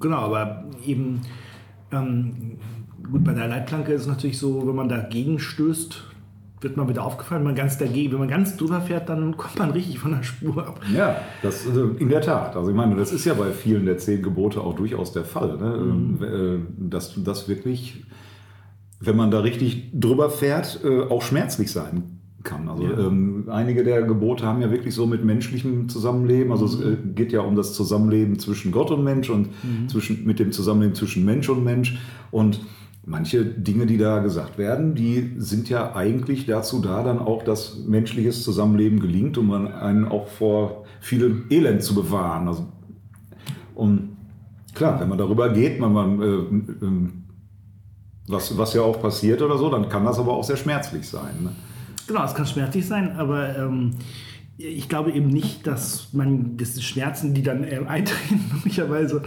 Genau, 0.00 0.16
aber 0.16 0.64
eben 0.84 1.20
ähm, 1.92 2.58
gut, 3.08 3.22
bei 3.22 3.34
der 3.34 3.46
Leitplanke 3.46 3.92
ist 3.92 4.02
es 4.02 4.08
natürlich 4.08 4.38
so, 4.38 4.66
wenn 4.66 4.74
man 4.74 4.88
dagegen 4.88 5.38
stößt, 5.38 6.02
wird 6.64 6.76
man 6.76 6.88
wieder 6.88 7.04
aufgefallen, 7.04 7.42
wenn 7.42 7.48
man 7.48 7.54
ganz 7.54 7.78
dagegen, 7.78 8.12
wenn 8.12 8.18
man 8.18 8.28
ganz 8.28 8.56
drüber 8.56 8.80
fährt, 8.80 9.08
dann 9.08 9.36
kommt 9.36 9.58
man 9.58 9.70
richtig 9.70 9.98
von 10.00 10.12
der 10.12 10.22
Spur 10.24 10.66
ab. 10.66 10.80
Ja, 10.92 11.16
das 11.42 11.66
äh, 11.66 11.70
in 11.98 12.08
der 12.08 12.22
Tat. 12.22 12.56
Also 12.56 12.70
ich 12.70 12.76
meine, 12.76 12.96
das 12.96 13.12
ist 13.12 13.24
ja 13.24 13.34
bei 13.34 13.52
vielen 13.52 13.86
der 13.86 13.98
zehn 13.98 14.22
Gebote 14.22 14.60
auch 14.60 14.74
durchaus 14.74 15.12
der 15.12 15.24
Fall, 15.24 15.56
ne? 15.58 15.74
Ähm, 15.78 16.18
äh, 16.22 16.90
dass 16.90 17.14
das 17.22 17.48
wirklich, 17.48 18.04
wenn 19.00 19.16
man 19.16 19.30
da 19.30 19.40
richtig 19.40 19.90
drüber 19.92 20.30
fährt, 20.30 20.80
äh, 20.84 21.02
auch 21.02 21.22
schmerzlich 21.22 21.70
sein 21.70 22.20
kann. 22.42 22.68
Also 22.68 22.82
Ja. 22.84 22.98
ähm, 22.98 23.44
einige 23.48 23.84
der 23.84 24.02
Gebote 24.02 24.44
haben 24.46 24.60
ja 24.60 24.70
wirklich 24.70 24.94
so 24.94 25.06
mit 25.06 25.24
menschlichem 25.24 25.88
Zusammenleben. 25.88 26.52
Also 26.52 26.66
es 26.66 26.80
äh, 26.80 26.96
geht 27.14 27.32
ja 27.32 27.40
um 27.40 27.56
das 27.56 27.72
Zusammenleben 27.72 28.38
zwischen 28.38 28.70
Gott 28.70 28.90
und 28.90 29.02
Mensch 29.02 29.30
und 29.30 29.48
zwischen 29.88 30.24
mit 30.26 30.38
dem 30.38 30.52
Zusammenleben 30.52 30.94
zwischen 30.94 31.24
Mensch 31.24 31.48
und 31.48 31.64
Mensch 31.64 31.98
und 32.30 32.60
Manche 33.06 33.44
Dinge, 33.44 33.86
die 33.86 33.98
da 33.98 34.20
gesagt 34.20 34.56
werden, 34.56 34.94
die 34.94 35.34
sind 35.36 35.68
ja 35.68 35.94
eigentlich 35.94 36.46
dazu 36.46 36.80
da, 36.80 37.02
dann 37.02 37.18
auch 37.18 37.42
das 37.42 37.84
menschliches 37.86 38.42
Zusammenleben 38.42 38.98
gelingt, 38.98 39.36
um 39.36 39.50
einen 39.52 40.06
auch 40.06 40.28
vor 40.28 40.84
vielem 41.00 41.44
Elend 41.50 41.82
zu 41.82 41.94
bewahren. 41.94 42.48
Also, 42.48 42.66
und 43.74 44.16
klar, 44.74 45.00
wenn 45.00 45.08
man 45.08 45.18
darüber 45.18 45.50
geht, 45.50 45.80
man, 45.80 45.92
man, 45.92 46.22
äh, 46.22 46.84
ähm, 46.84 47.24
was, 48.26 48.56
was 48.56 48.72
ja 48.72 48.80
auch 48.80 49.00
passiert 49.00 49.42
oder 49.42 49.58
so, 49.58 49.68
dann 49.68 49.88
kann 49.88 50.04
das 50.04 50.18
aber 50.18 50.32
auch 50.32 50.44
sehr 50.44 50.56
schmerzlich 50.56 51.06
sein. 51.06 51.42
Ne? 51.42 51.52
Genau, 52.06 52.24
es 52.24 52.34
kann 52.34 52.46
schmerzlich 52.46 52.86
sein, 52.86 53.16
aber 53.16 53.56
ähm, 53.56 53.92
ich 54.56 54.88
glaube 54.88 55.10
eben 55.12 55.28
nicht, 55.28 55.66
dass 55.66 56.12
man 56.12 56.56
dass 56.56 56.74
die 56.74 56.82
Schmerzen, 56.82 57.34
die 57.34 57.42
dann 57.42 57.64
äh, 57.64 57.80
eintreten, 57.86 58.40
möglicherweise 58.52 59.22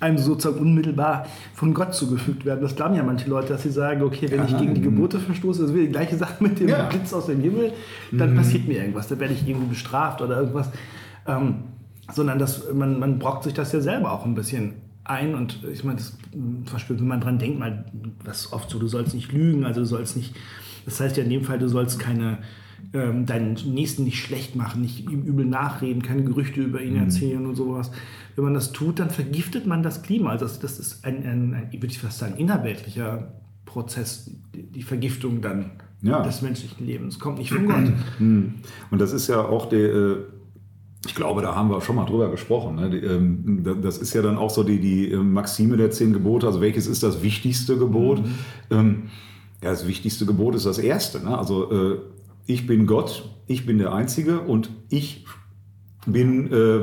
einem 0.00 0.18
sozusagen 0.18 0.60
unmittelbar 0.60 1.26
von 1.54 1.72
Gott 1.74 1.94
zugefügt 1.94 2.44
werden. 2.44 2.60
Das 2.62 2.74
glauben 2.74 2.96
ja 2.96 3.04
manche 3.04 3.30
Leute, 3.30 3.52
dass 3.52 3.62
sie 3.62 3.70
sagen, 3.70 4.02
okay, 4.02 4.28
wenn 4.30 4.44
ich 4.44 4.56
gegen 4.58 4.74
die 4.74 4.80
Gebote 4.80 5.20
verstoße, 5.20 5.60
das 5.60 5.70
ist 5.70 5.76
wieder 5.76 5.86
die 5.86 5.92
gleiche 5.92 6.16
Sache 6.16 6.42
mit 6.42 6.58
dem 6.58 6.68
Ja. 6.68 6.88
Blitz 6.88 7.12
aus 7.12 7.26
dem 7.26 7.40
Himmel, 7.40 7.72
dann 8.10 8.34
passiert 8.34 8.66
mir 8.66 8.78
irgendwas, 8.78 9.06
dann 9.06 9.20
werde 9.20 9.34
ich 9.34 9.46
irgendwie 9.46 9.68
bestraft 9.68 10.20
oder 10.20 10.38
irgendwas. 10.40 10.70
Ähm, 11.28 11.54
sondern 12.12 12.40
das, 12.40 12.64
man, 12.74 12.98
man 12.98 13.20
brockt 13.20 13.44
sich 13.44 13.54
das 13.54 13.70
ja 13.72 13.80
selber 13.80 14.10
auch 14.10 14.26
ein 14.26 14.34
bisschen 14.34 14.74
ein 15.04 15.34
und 15.36 15.62
ich 15.72 15.84
meine, 15.84 15.98
das, 15.98 16.16
mh, 16.34 16.66
zum 16.66 16.72
Beispiel, 16.72 16.98
wenn 16.98 17.06
man 17.06 17.20
dran 17.20 17.38
denkt, 17.38 17.60
mal, 17.60 17.84
was 18.24 18.52
oft 18.52 18.68
so, 18.70 18.80
du 18.80 18.88
sollst 18.88 19.14
nicht 19.14 19.32
lügen, 19.32 19.64
also 19.64 19.80
du 19.80 19.86
sollst 19.86 20.16
nicht, 20.16 20.34
das 20.84 20.98
heißt 21.00 21.16
ja 21.16 21.22
in 21.22 21.30
dem 21.30 21.44
Fall, 21.44 21.58
du 21.60 21.68
sollst 21.68 22.00
keine, 22.00 22.38
ähm, 22.92 23.26
deinen 23.26 23.54
Nächsten 23.74 24.04
nicht 24.04 24.18
schlecht 24.22 24.56
machen, 24.56 24.82
nicht 24.82 25.08
ihm 25.10 25.22
übel 25.22 25.44
nachreden, 25.44 26.02
keine 26.02 26.22
Gerüchte 26.24 26.60
über 26.60 26.80
ihn 26.82 26.96
erzählen 26.96 27.44
und 27.46 27.54
sowas. 27.56 27.90
Wenn 28.36 28.44
man 28.44 28.54
das 28.54 28.72
tut, 28.72 28.98
dann 28.98 29.10
vergiftet 29.10 29.66
man 29.66 29.82
das 29.82 30.02
Klima. 30.02 30.30
Also 30.30 30.44
das, 30.46 30.58
das 30.58 30.78
ist 30.78 31.04
ein, 31.04 31.16
ein, 31.24 31.54
ein, 31.54 31.68
würde 31.72 31.86
ich 31.86 31.98
fast 31.98 32.18
sagen, 32.18 32.36
innerweltlicher 32.36 33.32
Prozess, 33.64 34.30
die, 34.54 34.82
Vergiftung 34.82 35.40
dann 35.40 35.70
Ja. 36.02 36.22
des 36.22 36.42
menschlichen 36.42 36.86
Lebens. 36.86 37.18
Kommt 37.18 37.38
nicht 37.38 37.52
von 37.52 37.66
Gott. 37.66 37.92
Und 38.20 38.98
das 39.00 39.12
ist 39.12 39.28
ja 39.28 39.40
auch 39.44 39.66
der, 39.66 39.92
äh, 39.94 40.16
ich 41.06 41.14
glaube, 41.14 41.42
da 41.42 41.54
haben 41.56 41.68
wir 41.70 41.80
schon 41.80 41.96
mal 41.96 42.04
drüber 42.04 42.30
gesprochen. 42.30 42.76
Ne? 42.76 42.96
Ähm, 42.98 43.60
da- 43.64 43.74
Das 43.74 43.98
ist 43.98 44.14
ja 44.14 44.22
dann 44.22 44.36
auch 44.36 44.50
so 44.50 44.62
die, 44.62 44.78
die 44.80 45.10
äh, 45.12 45.16
Maxime 45.16 45.76
der 45.76 45.90
zehn 45.90 46.12
Gebote. 46.12 46.46
Also 46.46 46.60
welches 46.60 46.86
ist 46.86 47.02
das 47.02 47.22
wichtigste 47.22 47.76
Gebot? 47.78 48.22
Ähm, 48.70 49.04
Ja, 49.62 49.70
das 49.70 49.86
wichtigste 49.86 50.26
Gebot 50.26 50.54
ist 50.54 50.66
das 50.66 50.78
erste. 50.78 51.22
Ne? 51.24 51.36
Also 51.38 51.70
äh, 51.72 51.98
ich 52.46 52.66
bin 52.66 52.86
Gott, 52.86 53.28
ich 53.46 53.66
bin 53.66 53.78
der 53.78 53.92
Einzige 53.92 54.40
und 54.40 54.70
ich 54.88 55.24
bin, 56.06 56.52
äh, 56.52 56.76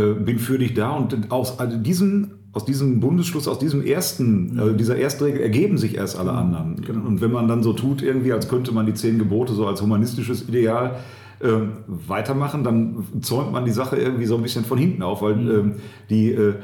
äh, 0.00 0.14
bin 0.14 0.38
für 0.38 0.58
dich 0.58 0.74
da. 0.74 0.90
Und 0.90 1.30
aus 1.30 1.58
also 1.58 1.76
diesem 1.76 2.32
aus 2.52 2.64
diesem 2.64 2.98
Bundesschluss, 2.98 3.46
aus 3.46 3.58
diesem 3.58 3.84
ersten, 3.84 4.58
also 4.58 4.72
dieser 4.72 4.98
ersten 4.98 5.24
Regel 5.24 5.40
ergeben 5.40 5.78
sich 5.78 5.96
erst 5.96 6.18
alle 6.18 6.32
anderen. 6.32 6.84
Und 7.06 7.20
wenn 7.20 7.30
man 7.30 7.46
dann 7.46 7.62
so 7.62 7.72
tut, 7.72 8.02
irgendwie, 8.02 8.32
als 8.32 8.48
könnte 8.48 8.72
man 8.72 8.86
die 8.86 8.94
zehn 8.94 9.18
Gebote 9.18 9.52
so 9.52 9.66
als 9.66 9.80
humanistisches 9.80 10.48
Ideal 10.48 10.96
ähm, 11.40 11.72
weitermachen, 11.86 12.64
dann 12.64 13.04
zäumt 13.20 13.52
man 13.52 13.64
die 13.64 13.70
Sache 13.70 13.96
irgendwie 13.96 14.26
so 14.26 14.36
ein 14.36 14.42
bisschen 14.42 14.64
von 14.64 14.78
hinten 14.78 15.02
auf, 15.02 15.22
weil 15.22 15.34
ähm, 15.48 15.74
die, 16.10 16.32
äh, 16.32 16.54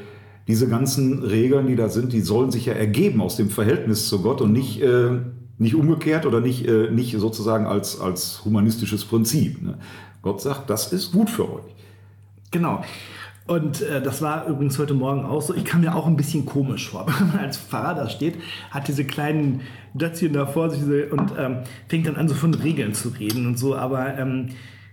diese 0.49 0.67
ganzen 0.67 1.23
Regeln, 1.23 1.67
die 1.67 1.77
da 1.77 1.87
sind, 1.87 2.11
die 2.11 2.21
sollen 2.21 2.51
sich 2.51 2.65
ja 2.65 2.73
ergeben 2.73 3.21
aus 3.21 3.37
dem 3.37 3.49
Verhältnis 3.49 4.09
zu 4.09 4.21
Gott 4.21 4.41
und 4.41 4.51
nicht, 4.51 4.81
äh, 4.81 5.19
nicht 5.57 5.75
umgekehrt 5.75 6.25
oder 6.25 6.41
nicht, 6.41 6.67
äh, 6.67 6.89
nicht 6.91 7.17
sozusagen 7.17 7.65
als, 7.65 7.99
als 7.99 8.43
humanistisches 8.45 9.05
Prinzip. 9.05 9.61
Ne? 9.61 9.77
Gott 10.21 10.41
sagt, 10.41 10.69
das 10.69 10.93
ist 10.93 11.11
gut 11.11 11.29
für 11.29 11.51
euch. 11.51 11.73
Genau. 12.51 12.83
Und 13.47 13.81
äh, 13.81 14.01
das 14.01 14.21
war 14.21 14.45
übrigens 14.47 14.77
heute 14.77 14.93
Morgen 14.93 15.25
auch 15.25 15.41
so. 15.41 15.55
Ich 15.55 15.63
kam 15.63 15.81
mir 15.81 15.95
auch 15.95 16.05
ein 16.05 16.17
bisschen 16.17 16.45
komisch 16.45 16.89
vor, 16.89 17.05
wenn 17.19 17.27
man 17.29 17.39
als 17.39 17.57
Pfarrer 17.57 17.95
da 17.95 18.09
steht, 18.09 18.35
hat 18.71 18.87
diese 18.87 19.05
kleinen 19.05 19.61
Dötzchen 19.93 20.33
da 20.33 20.45
vor 20.45 20.69
sich 20.69 20.81
und 21.11 21.33
ähm, 21.37 21.59
fängt 21.87 22.07
dann 22.07 22.17
an, 22.17 22.27
so 22.27 22.35
von 22.35 22.53
Regeln 22.53 22.93
zu 22.93 23.09
reden 23.09 23.47
und 23.47 23.57
so. 23.57 23.75
Aber 23.75 24.17
ähm, 24.17 24.49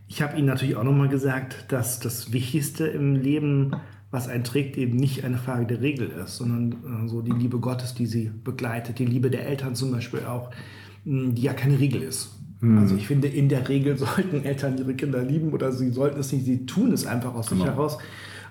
ich 0.08 0.22
habe 0.22 0.36
Ihnen 0.36 0.46
natürlich 0.46 0.76
auch 0.76 0.84
nochmal 0.84 1.08
gesagt, 1.08 1.72
dass 1.72 1.98
das 1.98 2.32
Wichtigste 2.32 2.86
im 2.86 3.16
Leben, 3.16 3.74
was 4.14 4.28
einen 4.28 4.44
trägt, 4.44 4.76
eben 4.76 4.96
nicht 4.96 5.24
eine 5.24 5.36
Frage 5.38 5.66
der 5.66 5.80
Regel 5.80 6.08
ist, 6.08 6.36
sondern 6.36 7.04
äh, 7.04 7.08
so 7.08 7.20
die 7.20 7.32
Liebe 7.32 7.58
Gottes, 7.58 7.94
die 7.94 8.06
sie 8.06 8.30
begleitet, 8.44 8.98
die 8.98 9.04
Liebe 9.06 9.28
der 9.30 9.46
Eltern 9.46 9.74
zum 9.74 9.90
Beispiel 9.90 10.20
auch, 10.20 10.50
mh, 11.04 11.32
die 11.32 11.42
ja 11.42 11.52
keine 11.52 11.78
Regel 11.78 12.02
ist. 12.02 12.30
Also 12.62 12.94
ich 12.96 13.06
finde, 13.08 13.28
in 13.28 13.50
der 13.50 13.68
Regel 13.68 13.98
sollten 14.06 14.42
Eltern 14.44 14.78
ihre 14.78 14.94
Kinder 14.94 15.22
lieben 15.22 15.52
oder 15.52 15.70
sie 15.72 15.90
sollten 15.90 16.18
es 16.20 16.32
nicht, 16.32 16.46
sie 16.46 16.64
tun 16.64 16.92
es 16.92 17.04
einfach 17.04 17.34
aus 17.34 17.48
sich 17.48 17.58
Genau. 17.58 17.70
heraus. 17.72 17.98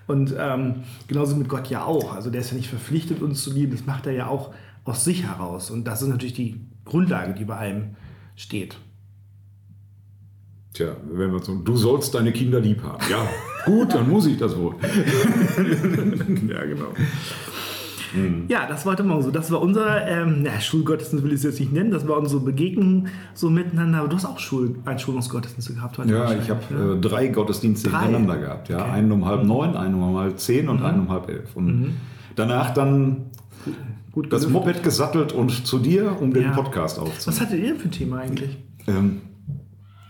Und 0.05 0.35
ähm, 0.37 0.83
genauso 1.07 1.35
mit 1.35 1.47
Gott 1.49 1.67
ja 1.69 1.83
auch. 1.85 2.13
Also 2.13 2.29
der 2.29 2.41
ist 2.41 2.51
ja 2.51 2.57
nicht 2.57 2.69
verpflichtet, 2.69 3.21
uns 3.21 3.41
zu 3.41 3.51
lieben, 3.53 3.71
das 3.71 3.85
macht 3.87 4.05
er 4.05 4.11
ja 4.13 4.27
auch 4.27 4.53
aus 4.83 5.03
sich 5.05 5.23
heraus. 5.23 5.71
Und 5.71 5.85
das 5.87 6.01
ist 6.03 6.09
natürlich 6.09 6.33
die 6.33 6.59
Grundlage, 6.85 7.33
die 7.33 7.45
bei 7.45 7.55
allem 7.55 7.95
steht. 8.35 8.77
Tja, 10.73 10.95
wenn 11.11 11.31
wir 11.31 11.39
so, 11.41 11.55
du 11.55 11.75
sollst 11.75 12.13
deine 12.15 12.31
Kinder 12.33 12.59
lieb 12.59 12.83
haben. 12.83 13.01
Ja, 13.09 13.25
gut, 13.65 13.93
dann 13.93 14.09
muss 14.09 14.25
ich 14.25 14.37
das 14.37 14.57
wohl. 14.57 14.75
ja, 16.49 16.65
genau. 16.65 16.87
Ja, 18.47 18.67
das 18.67 18.85
war 18.85 19.01
Morgen 19.03 19.23
so. 19.23 19.31
Das 19.31 19.49
war 19.49 19.59
unser, 19.59 20.05
ähm, 20.07 20.43
na, 20.43 20.59
Schulgottesdienst 20.61 21.23
will 21.25 21.31
ich 21.31 21.37
es 21.37 21.43
jetzt 21.43 21.59
nicht 21.59 21.73
nennen, 21.73 21.89
das 21.89 22.07
war 22.07 22.17
unsere 22.19 22.41
Begegnung 22.41 23.07
so 23.33 23.49
miteinander. 23.49 23.99
Aber 23.99 24.07
du 24.07 24.15
hast 24.15 24.25
auch 24.25 24.37
Schul 24.37 24.75
Einschulungsgottesdienste 24.85 25.73
gehabt 25.73 25.97
heute. 25.97 26.11
Ja, 26.11 26.31
ich 26.31 26.47
habe 26.51 26.61
äh, 26.97 27.01
drei 27.01 27.27
Gottesdienste 27.29 27.89
Drei? 27.89 28.01
hintereinander 28.03 28.37
gehabt. 28.37 28.69
Ja, 28.69 28.81
Okay. 28.83 28.91
einen 28.91 29.11
um 29.11 29.25
halb 29.25 29.43
neun, 29.45 29.75
einen 29.75 29.95
um 29.95 30.15
halb 30.15 30.37
zehn 30.39 30.69
und 30.69 30.83
einen 30.83 30.99
um 31.01 31.09
halb 31.09 31.27
elf. 31.27 31.55
Und 31.55 31.95
danach 32.35 32.71
dann 32.75 33.31
Gut 34.11 34.31
das. 34.31 34.47
Moped 34.47 34.83
gesattelt 34.83 35.31
und 35.31 35.65
zu 35.65 35.79
dir, 35.79 36.15
um 36.21 36.33
den 36.33 36.43
Ja. 36.43 36.51
Podcast 36.51 36.97
Was 37.01 37.07
aufzunehmen. 37.07 37.41
hattet 37.41 37.59
ihr 37.59 37.65
denn 37.69 37.77
für 37.79 37.87
ein 37.87 37.91
Thema 37.91 38.17
eigentlich? 38.19 38.57
Ähm, 38.85 39.21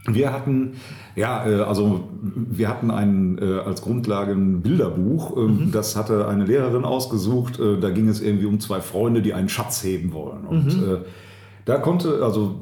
wir 0.06 0.34
hatten, 0.34 0.74
ja, 1.16 1.48
äh, 1.48 1.62
also 1.62 2.10
wir 2.22 2.68
hatten 2.68 2.92
ein, 2.92 3.38
äh, 3.42 3.60
als 3.60 3.82
Grundlage 3.82 4.34
ein 4.34 4.62
Bilderbuch. 4.62 5.38
Ähm, 5.38 5.70
Das 5.72 5.96
hatte 5.96 6.28
eine 6.28 6.46
Lehrerin 6.46 6.84
ausgesucht. 6.84 7.60
Äh, 7.60 7.80
da 7.80 7.90
ging 7.90 8.10
es 8.10 8.22
irgendwie 8.22 8.46
um 8.46 8.60
zwei 8.60 8.82
Freunde, 8.82 9.22
die 9.22 9.34
einen 9.34 9.50
Schatz 9.50 9.84
heben 9.84 10.14
wollen. 10.14 10.44
Und 10.46 10.70
äh, 10.84 10.98
da 11.66 11.78
konnte, 11.78 12.22
also 12.24 12.56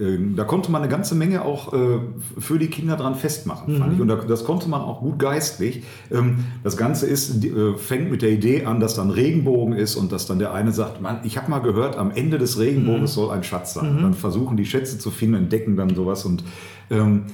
äh, 0.00 0.18
da 0.34 0.44
konnte 0.44 0.70
man 0.72 0.80
eine 0.82 0.90
ganze 0.90 1.14
Menge 1.14 1.44
auch 1.44 1.72
äh, 1.74 1.98
für 2.38 2.58
die 2.58 2.68
Kinder 2.68 2.96
dran 2.96 3.14
festmachen, 3.14 3.76
fand 3.78 3.92
ich. 3.94 4.00
Und 4.00 4.08
da, 4.08 4.16
das 4.16 4.44
konnte 4.44 4.68
man 4.68 4.80
auch 4.80 5.00
gut 5.00 5.18
geistlich. 5.18 5.82
Ähm, 6.10 6.38
das 6.64 6.76
Ganze 6.78 7.06
ist, 7.06 7.44
äh, 7.44 7.74
fängt 7.74 8.10
mit 8.10 8.22
der 8.22 8.30
Idee 8.30 8.64
an, 8.64 8.80
dass 8.80 8.94
dann 8.94 9.10
Regenbogen 9.10 9.74
ist 9.74 9.96
und 9.96 10.10
dass 10.10 10.24
dann 10.26 10.38
der 10.38 10.54
eine 10.54 10.72
sagt, 10.72 11.02
Mann, 11.02 11.18
ich 11.24 11.36
habe 11.36 11.50
mal 11.50 11.58
gehört, 11.58 11.96
am 11.98 12.10
Ende 12.10 12.38
des 12.38 12.58
Regenbogens 12.58 13.12
soll 13.14 13.30
ein 13.30 13.44
Schatz 13.44 13.74
sein. 13.74 13.84
Und 13.98 14.02
dann 14.02 14.14
versuchen 14.14 14.56
die 14.56 14.64
Schätze 14.64 14.98
zu 14.98 15.10
finden, 15.10 15.34
entdecken 15.36 15.76
dann 15.76 15.94
sowas 15.94 16.24
und 16.24 16.44
ähm, 16.90 17.24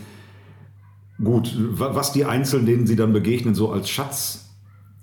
gut, 1.23 1.57
wa- 1.79 1.91
was 1.95 2.13
die 2.13 2.25
Einzelnen, 2.25 2.67
denen 2.67 2.87
sie 2.87 2.97
dann 2.97 3.13
begegnen, 3.13 3.55
so 3.55 3.71
als 3.71 3.89
Schatz 3.89 4.41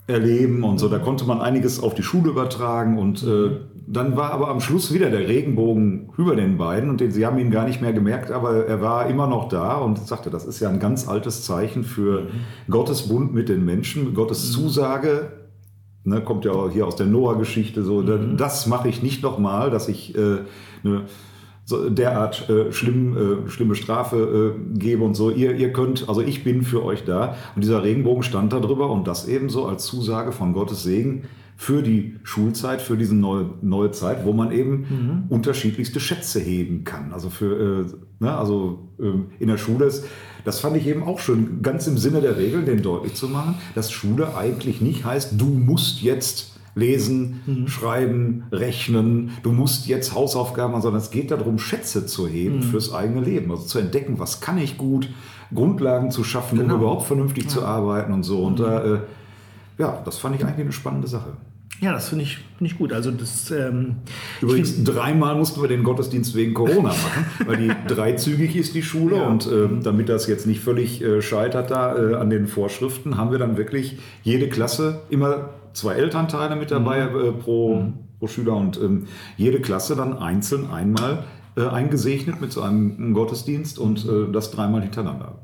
erleben 0.07 0.63
und 0.63 0.77
so. 0.79 0.89
Da 0.89 0.99
konnte 0.99 1.23
man 1.25 1.39
einiges 1.39 1.79
auf 1.81 1.93
die 1.93 2.03
Schule 2.03 2.31
übertragen 2.31 2.97
und 2.97 3.23
äh, 3.23 3.51
dann 3.87 4.15
war 4.15 4.31
aber 4.31 4.47
am 4.49 4.61
Schluss 4.61 4.93
wieder 4.93 5.09
der 5.09 5.27
Regenbogen 5.27 6.09
über 6.17 6.35
den 6.35 6.57
beiden 6.57 6.89
und 6.89 7.01
den, 7.01 7.11
sie 7.11 7.25
haben 7.25 7.37
ihn 7.39 7.51
gar 7.51 7.65
nicht 7.67 7.81
mehr 7.81 7.93
gemerkt, 7.93 8.31
aber 8.31 8.65
er 8.65 8.81
war 8.81 9.07
immer 9.07 9.27
noch 9.27 9.49
da 9.49 9.75
und 9.77 9.97
sagte, 9.99 10.29
das 10.29 10.45
ist 10.45 10.59
ja 10.59 10.69
ein 10.69 10.79
ganz 10.79 11.07
altes 11.07 11.43
Zeichen 11.43 11.83
für 11.83 12.27
Gottes 12.69 13.07
Bund 13.09 13.33
mit 13.33 13.49
den 13.49 13.65
Menschen, 13.65 14.13
Gottes 14.13 14.51
Zusage. 14.51 15.33
Ne, 16.03 16.21
kommt 16.21 16.45
ja 16.45 16.51
auch 16.51 16.71
hier 16.71 16.87
aus 16.87 16.95
der 16.95 17.05
Noah-Geschichte 17.05 17.83
so. 17.83 18.01
da- 18.01 18.17
Das 18.17 18.65
mache 18.65 18.87
ich 18.89 19.03
nicht 19.03 19.21
nochmal, 19.21 19.69
dass 19.69 19.87
ich 19.87 20.15
äh, 20.17 20.39
eine 20.83 21.03
so 21.63 21.89
derart 21.91 22.49
äh, 22.49 22.71
schlimm, 22.71 23.45
äh, 23.45 23.49
schlimme 23.49 23.75
Strafe 23.75 24.55
äh, 24.57 24.79
gebe 24.79 25.03
und 25.03 25.13
so. 25.13 25.29
Ihr, 25.29 25.53
ihr 25.55 25.71
könnt, 25.71 26.09
also 26.09 26.21
ich 26.21 26.43
bin 26.43 26.63
für 26.63 26.83
euch 26.83 27.05
da. 27.05 27.35
Und 27.55 27.63
dieser 27.63 27.83
Regenbogen 27.83 28.23
stand 28.23 28.51
da 28.51 28.59
drüber 28.59 28.89
und 28.89 29.07
das 29.07 29.27
ebenso 29.27 29.67
als 29.67 29.85
Zusage 29.85 30.31
von 30.31 30.53
Gottes 30.53 30.81
Segen 30.83 31.25
für 31.61 31.83
die 31.83 32.15
Schulzeit, 32.23 32.81
für 32.81 32.97
diese 32.97 33.13
neue, 33.13 33.51
neue 33.61 33.91
Zeit, 33.91 34.25
wo 34.25 34.33
man 34.33 34.51
eben 34.51 35.27
unterschiedlichste 35.29 35.99
Schätze 35.99 36.39
heben 36.39 36.85
kann. 36.85 37.13
Also 37.13 37.29
für, 37.29 37.85
äh, 37.85 37.85
ne, 38.19 38.35
also 38.35 38.89
ähm, 38.99 39.27
in 39.37 39.47
der 39.47 39.59
Schule 39.59 39.85
ist, 39.85 40.05
das 40.43 40.59
fand 40.59 40.75
ich 40.75 40.87
eben 40.87 41.03
auch 41.03 41.19
schön, 41.19 41.61
ganz 41.61 41.85
im 41.85 41.99
Sinne 41.99 42.19
der 42.19 42.35
Regeln, 42.37 42.65
den 42.65 42.81
deutlich 42.81 43.13
zu 43.13 43.27
machen, 43.27 43.59
dass 43.75 43.91
Schule 43.91 44.35
eigentlich 44.35 44.81
nicht 44.81 45.05
heißt, 45.05 45.39
du 45.39 45.45
musst 45.45 46.01
jetzt 46.01 46.59
lesen, 46.73 47.41
schreiben, 47.67 48.45
rechnen, 48.51 49.29
du 49.43 49.51
musst 49.51 49.85
jetzt 49.85 50.15
Hausaufgaben 50.15 50.71
machen, 50.71 50.81
sondern 50.81 51.01
es 51.03 51.11
geht 51.11 51.29
darum, 51.29 51.59
Schätze 51.59 52.07
zu 52.07 52.27
heben 52.27 52.63
fürs 52.63 52.91
eigene 52.91 53.21
Leben, 53.21 53.51
also 53.51 53.65
zu 53.65 53.77
entdecken, 53.77 54.17
was 54.17 54.41
kann 54.41 54.57
ich 54.57 54.79
gut, 54.79 55.09
Grundlagen 55.53 56.09
zu 56.09 56.23
schaffen, 56.23 56.59
um 56.59 56.71
überhaupt 56.71 57.03
vernünftig 57.03 57.49
zu 57.49 57.63
arbeiten 57.63 58.13
und 58.13 58.23
so. 58.23 58.43
Und 58.43 58.59
da, 58.59 58.83
äh, 58.83 58.99
ja, 59.77 60.01
das 60.03 60.17
fand 60.17 60.35
ich 60.37 60.43
eigentlich 60.43 60.61
eine 60.61 60.71
spannende 60.71 61.07
Sache. 61.07 61.33
Ja, 61.79 61.91
das 61.93 62.09
finde 62.09 62.25
ich, 62.25 62.37
find 62.57 62.71
ich 62.71 62.77
gut. 62.77 62.93
Also 62.93 63.09
das 63.09 63.49
ähm, 63.49 63.95
Übrigens, 64.39 64.83
dreimal 64.83 65.35
mussten 65.35 65.61
wir 65.61 65.67
den 65.67 65.83
Gottesdienst 65.83 66.35
wegen 66.35 66.53
Corona 66.53 66.89
machen, 66.89 67.25
weil 67.45 67.57
die 67.57 67.71
dreizügig 67.87 68.55
ist, 68.55 68.75
die 68.75 68.83
Schule. 68.83 69.17
Ja. 69.17 69.27
Und 69.27 69.47
ähm, 69.47 69.81
damit 69.81 70.07
das 70.09 70.27
jetzt 70.27 70.45
nicht 70.45 70.59
völlig 70.61 71.01
äh, 71.01 71.21
scheitert 71.23 71.71
da 71.71 71.97
äh, 71.97 72.15
an 72.15 72.29
den 72.29 72.47
Vorschriften, 72.47 73.17
haben 73.17 73.31
wir 73.31 73.39
dann 73.39 73.57
wirklich 73.57 73.97
jede 74.21 74.47
Klasse 74.47 75.01
immer 75.09 75.49
zwei 75.73 75.93
Elternteile 75.95 76.55
mit 76.55 76.69
dabei 76.69 76.99
äh, 76.99 77.31
pro, 77.31 77.93
pro 78.19 78.27
Schüler 78.27 78.55
und 78.55 78.77
ähm, 78.77 79.07
jede 79.37 79.59
Klasse 79.59 79.95
dann 79.95 80.15
einzeln 80.15 80.69
einmal 80.69 81.23
äh, 81.57 81.65
eingesegnet 81.65 82.41
mit 82.41 82.51
so 82.51 82.61
einem 82.61 83.13
Gottesdienst 83.13 83.79
und 83.79 84.05
äh, 84.05 84.31
das 84.31 84.51
dreimal 84.51 84.81
hintereinander. 84.81 85.39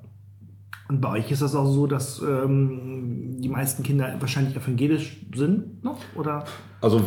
Und 0.90 1.02
bei 1.02 1.20
euch 1.20 1.32
ist 1.32 1.42
das 1.42 1.56
auch 1.56 1.70
so, 1.70 1.86
dass 1.86 2.22
ähm, 2.22 3.36
die 3.40 3.50
meisten 3.50 3.84
Kinder 3.84 4.16
wahrscheinlich 4.20 4.56
evangelisch 4.56 5.18
sind 5.36 5.84
noch? 5.84 6.00
Oder? 6.16 6.46
Also 6.82 7.02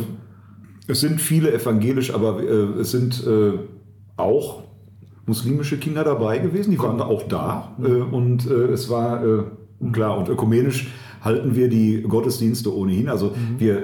es 0.87 1.01
sind 1.01 1.19
viele 1.19 1.53
evangelisch, 1.53 2.13
aber 2.13 2.41
äh, 2.43 2.79
es 2.79 2.91
sind 2.91 3.25
äh, 3.25 3.53
auch 4.17 4.63
muslimische 5.25 5.77
Kinder 5.77 6.03
dabei 6.03 6.39
gewesen, 6.39 6.71
die 6.71 6.79
waren 6.79 7.01
auch 7.01 7.23
da. 7.23 7.75
Äh, 7.81 7.87
und 7.87 8.49
äh, 8.49 8.65
es 8.65 8.89
war 8.89 9.23
äh, 9.23 9.43
klar, 9.91 10.17
und 10.17 10.29
ökumenisch 10.29 10.91
halten 11.21 11.55
wir 11.55 11.69
die 11.69 12.01
Gottesdienste 12.01 12.75
ohnehin. 12.75 13.09
Also 13.09 13.33
wir, 13.57 13.83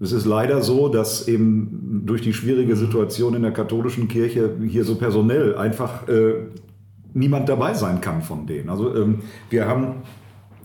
es 0.00 0.12
ist 0.12 0.26
leider 0.26 0.62
so, 0.62 0.88
dass 0.88 1.28
eben 1.28 2.02
durch 2.04 2.22
die 2.22 2.32
schwierige 2.32 2.76
Situation 2.76 3.34
in 3.34 3.42
der 3.42 3.52
katholischen 3.52 4.08
Kirche 4.08 4.56
hier 4.66 4.84
so 4.84 4.96
personell 4.96 5.56
einfach 5.56 6.06
äh, 6.08 6.34
niemand 7.14 7.48
dabei 7.48 7.74
sein 7.74 8.00
kann 8.00 8.22
von 8.22 8.46
denen. 8.46 8.68
Also 8.68 8.94
ähm, 8.94 9.20
wir 9.48 9.66
haben 9.66 10.02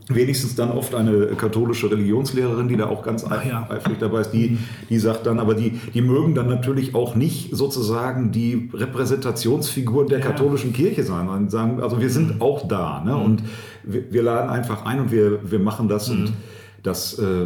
wenigstens 0.10 0.56
dann 0.56 0.72
oft 0.72 0.96
eine 0.96 1.28
katholische 1.38 1.90
Religionslehrerin, 1.92 2.68
die 2.68 2.76
da 2.76 2.88
auch 2.88 3.04
ganz 3.04 3.24
ja. 3.24 3.68
eifrig 3.70 4.00
dabei 4.00 4.22
ist, 4.22 4.32
die, 4.32 4.58
die 4.90 4.98
sagt 4.98 5.28
dann, 5.28 5.40
aber 5.40 5.54
die, 5.54 5.80
die 5.94 6.02
mögen 6.02 6.34
dann 6.34 6.48
natürlich 6.48 6.96
auch 6.96 7.16
nicht 7.16 7.56
sozusagen 7.56 8.32
die 8.32 8.72
Repräsentationsfiguren 8.74 10.08
der 10.08 10.20
katholischen 10.20 10.74
Kirche 10.74 11.04
sein, 11.04 11.28
sondern 11.28 11.50
sagen, 11.50 11.82
also 11.82 12.02
wir 12.02 12.10
sind 12.10 12.42
auch 12.42 12.68
da 12.68 13.04
ne? 13.06 13.16
und 13.16 13.44
wir, 13.84 14.12
wir 14.12 14.24
laden 14.24 14.50
einfach 14.50 14.84
ein 14.86 15.00
und 15.00 15.12
wir, 15.12 15.52
wir 15.52 15.60
machen 15.60 15.88
das 15.88 16.10
und 16.10 16.34
das, 16.82 17.20
äh, 17.20 17.46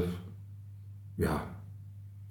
ja, 1.17 1.41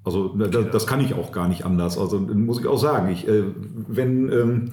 also 0.04 0.28
das, 0.28 0.70
das 0.72 0.86
kann 0.86 1.00
ich 1.00 1.14
auch 1.14 1.30
gar 1.30 1.46
nicht 1.46 1.64
anders. 1.64 1.98
Also 1.98 2.18
muss 2.18 2.58
ich 2.58 2.66
auch 2.66 2.78
sagen, 2.78 3.12
ich, 3.12 3.28
äh, 3.28 3.44
wenn 3.86 4.32
ähm, 4.32 4.64
äh, 4.68 4.70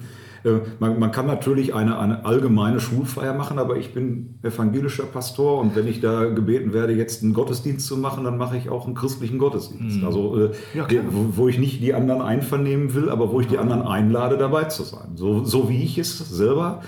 man, 0.78 0.98
man 0.98 1.12
kann 1.12 1.26
natürlich 1.26 1.74
eine, 1.74 1.98
eine 1.98 2.24
allgemeine 2.24 2.80
Schulfeier 2.80 3.34
machen, 3.34 3.58
aber 3.58 3.76
ich 3.76 3.92
bin 3.92 4.38
evangelischer 4.42 5.04
Pastor 5.04 5.60
und 5.60 5.76
wenn 5.76 5.86
ich 5.86 6.00
da 6.00 6.24
gebeten 6.24 6.72
werde, 6.72 6.94
jetzt 6.94 7.22
einen 7.22 7.34
Gottesdienst 7.34 7.86
zu 7.86 7.96
machen, 7.96 8.24
dann 8.24 8.38
mache 8.38 8.56
ich 8.56 8.70
auch 8.70 8.86
einen 8.86 8.94
christlichen 8.94 9.38
Gottesdienst. 9.38 10.02
Also 10.04 10.36
äh, 10.38 10.50
Ja, 10.74 10.86
wo, 11.10 11.36
wo 11.36 11.48
ich 11.48 11.58
nicht 11.58 11.82
die 11.82 11.94
anderen 11.94 12.22
einvernehmen 12.22 12.94
will, 12.94 13.10
aber 13.10 13.32
wo 13.32 13.40
ich 13.40 13.48
die 13.48 13.58
anderen 13.58 13.82
einlade, 13.82 14.38
dabei 14.38 14.64
zu 14.64 14.82
sein. 14.82 15.16
So, 15.16 15.44
so 15.44 15.68
wie 15.68 15.82
ich 15.82 15.98
es 15.98 16.18
selber 16.18 16.82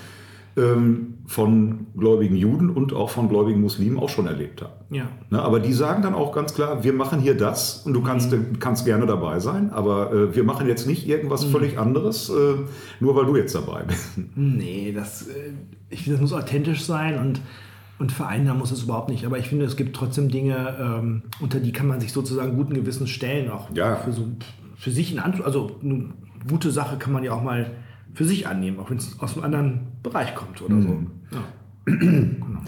ähm, 0.57 1.12
von 1.27 1.87
gläubigen 1.97 2.35
Juden 2.37 2.69
und 2.71 2.93
auch 2.93 3.11
von 3.11 3.29
gläubigen 3.29 3.61
Muslimen 3.61 3.99
auch 3.99 4.09
schon 4.09 4.27
erlebt 4.27 4.61
habe. 4.63 4.73
Ja. 4.91 5.05
Ne, 5.31 5.41
aber 5.41 5.61
die 5.61 5.73
sagen 5.73 6.03
dann 6.03 6.15
auch 6.15 6.33
ganz 6.33 6.53
klar, 6.55 6.83
wir 6.85 6.93
machen 6.93 7.21
hier 7.21 7.37
das 7.37 7.83
und 7.87 7.93
du 7.95 8.03
kannst, 8.03 8.33
Mhm. 8.33 8.59
kannst 8.59 8.85
gerne 8.85 9.07
dabei 9.07 9.39
sein, 9.39 9.71
aber 9.71 10.13
äh, 10.13 10.35
wir 10.35 10.43
machen 10.45 10.67
jetzt 10.67 10.87
nicht 10.87 11.07
irgendwas 11.09 11.47
Mhm. 11.47 11.51
völlig 11.51 11.79
anderes, 11.79 12.29
äh, 12.29 12.55
nur 13.01 13.15
weil 13.17 13.27
du 13.27 13.37
jetzt 13.37 13.55
dabei 13.55 13.85
bist. 13.85 14.19
Nee, 14.35 14.93
das, 14.95 15.29
äh, 15.29 15.53
ich 15.91 16.05
das 16.07 16.21
muss 16.21 16.33
authentisch 16.33 16.83
sein 16.85 17.19
und, 17.19 17.41
und 17.99 18.11
vereinen 18.11 18.59
muss 18.59 18.73
es 18.73 18.83
überhaupt 18.83 19.09
nicht. 19.09 19.25
Aber 19.25 19.39
ich 19.39 19.49
finde, 19.49 19.65
es 19.65 19.77
gibt 19.77 19.95
trotzdem 19.95 20.29
Dinge, 20.29 20.77
ähm, 20.81 21.23
unter 21.41 21.61
die 21.61 21.71
kann 21.73 21.87
man 21.87 22.01
sich 22.01 22.13
sozusagen 22.13 22.57
guten 22.57 22.75
Gewissens 22.75 23.11
stellen, 23.11 23.49
auch 23.51 23.69
Ja. 23.75 23.97
für, 23.97 24.13
so, 24.13 24.27
für 24.77 24.91
sich 24.91 25.13
in 25.13 25.21
Anspruch. 25.21 25.47
Also 25.47 25.77
eine 25.83 26.11
gute 26.49 26.73
Sache 26.73 26.97
kann 26.99 27.13
man 27.13 27.23
ja 27.23 27.33
auch 27.33 27.43
mal 27.43 27.71
für 28.13 28.25
sich 28.25 28.49
annehmen, 28.49 28.81
auch 28.81 28.91
wenn 28.91 28.99
es 28.99 29.19
aus 29.21 29.35
einem 29.35 29.45
anderen 29.45 29.81
Bereich 30.03 30.35
kommt 30.35 30.61
oder 30.63 30.81
so. 30.81 30.99
Ja. 31.33 31.45
genau. 31.85 32.61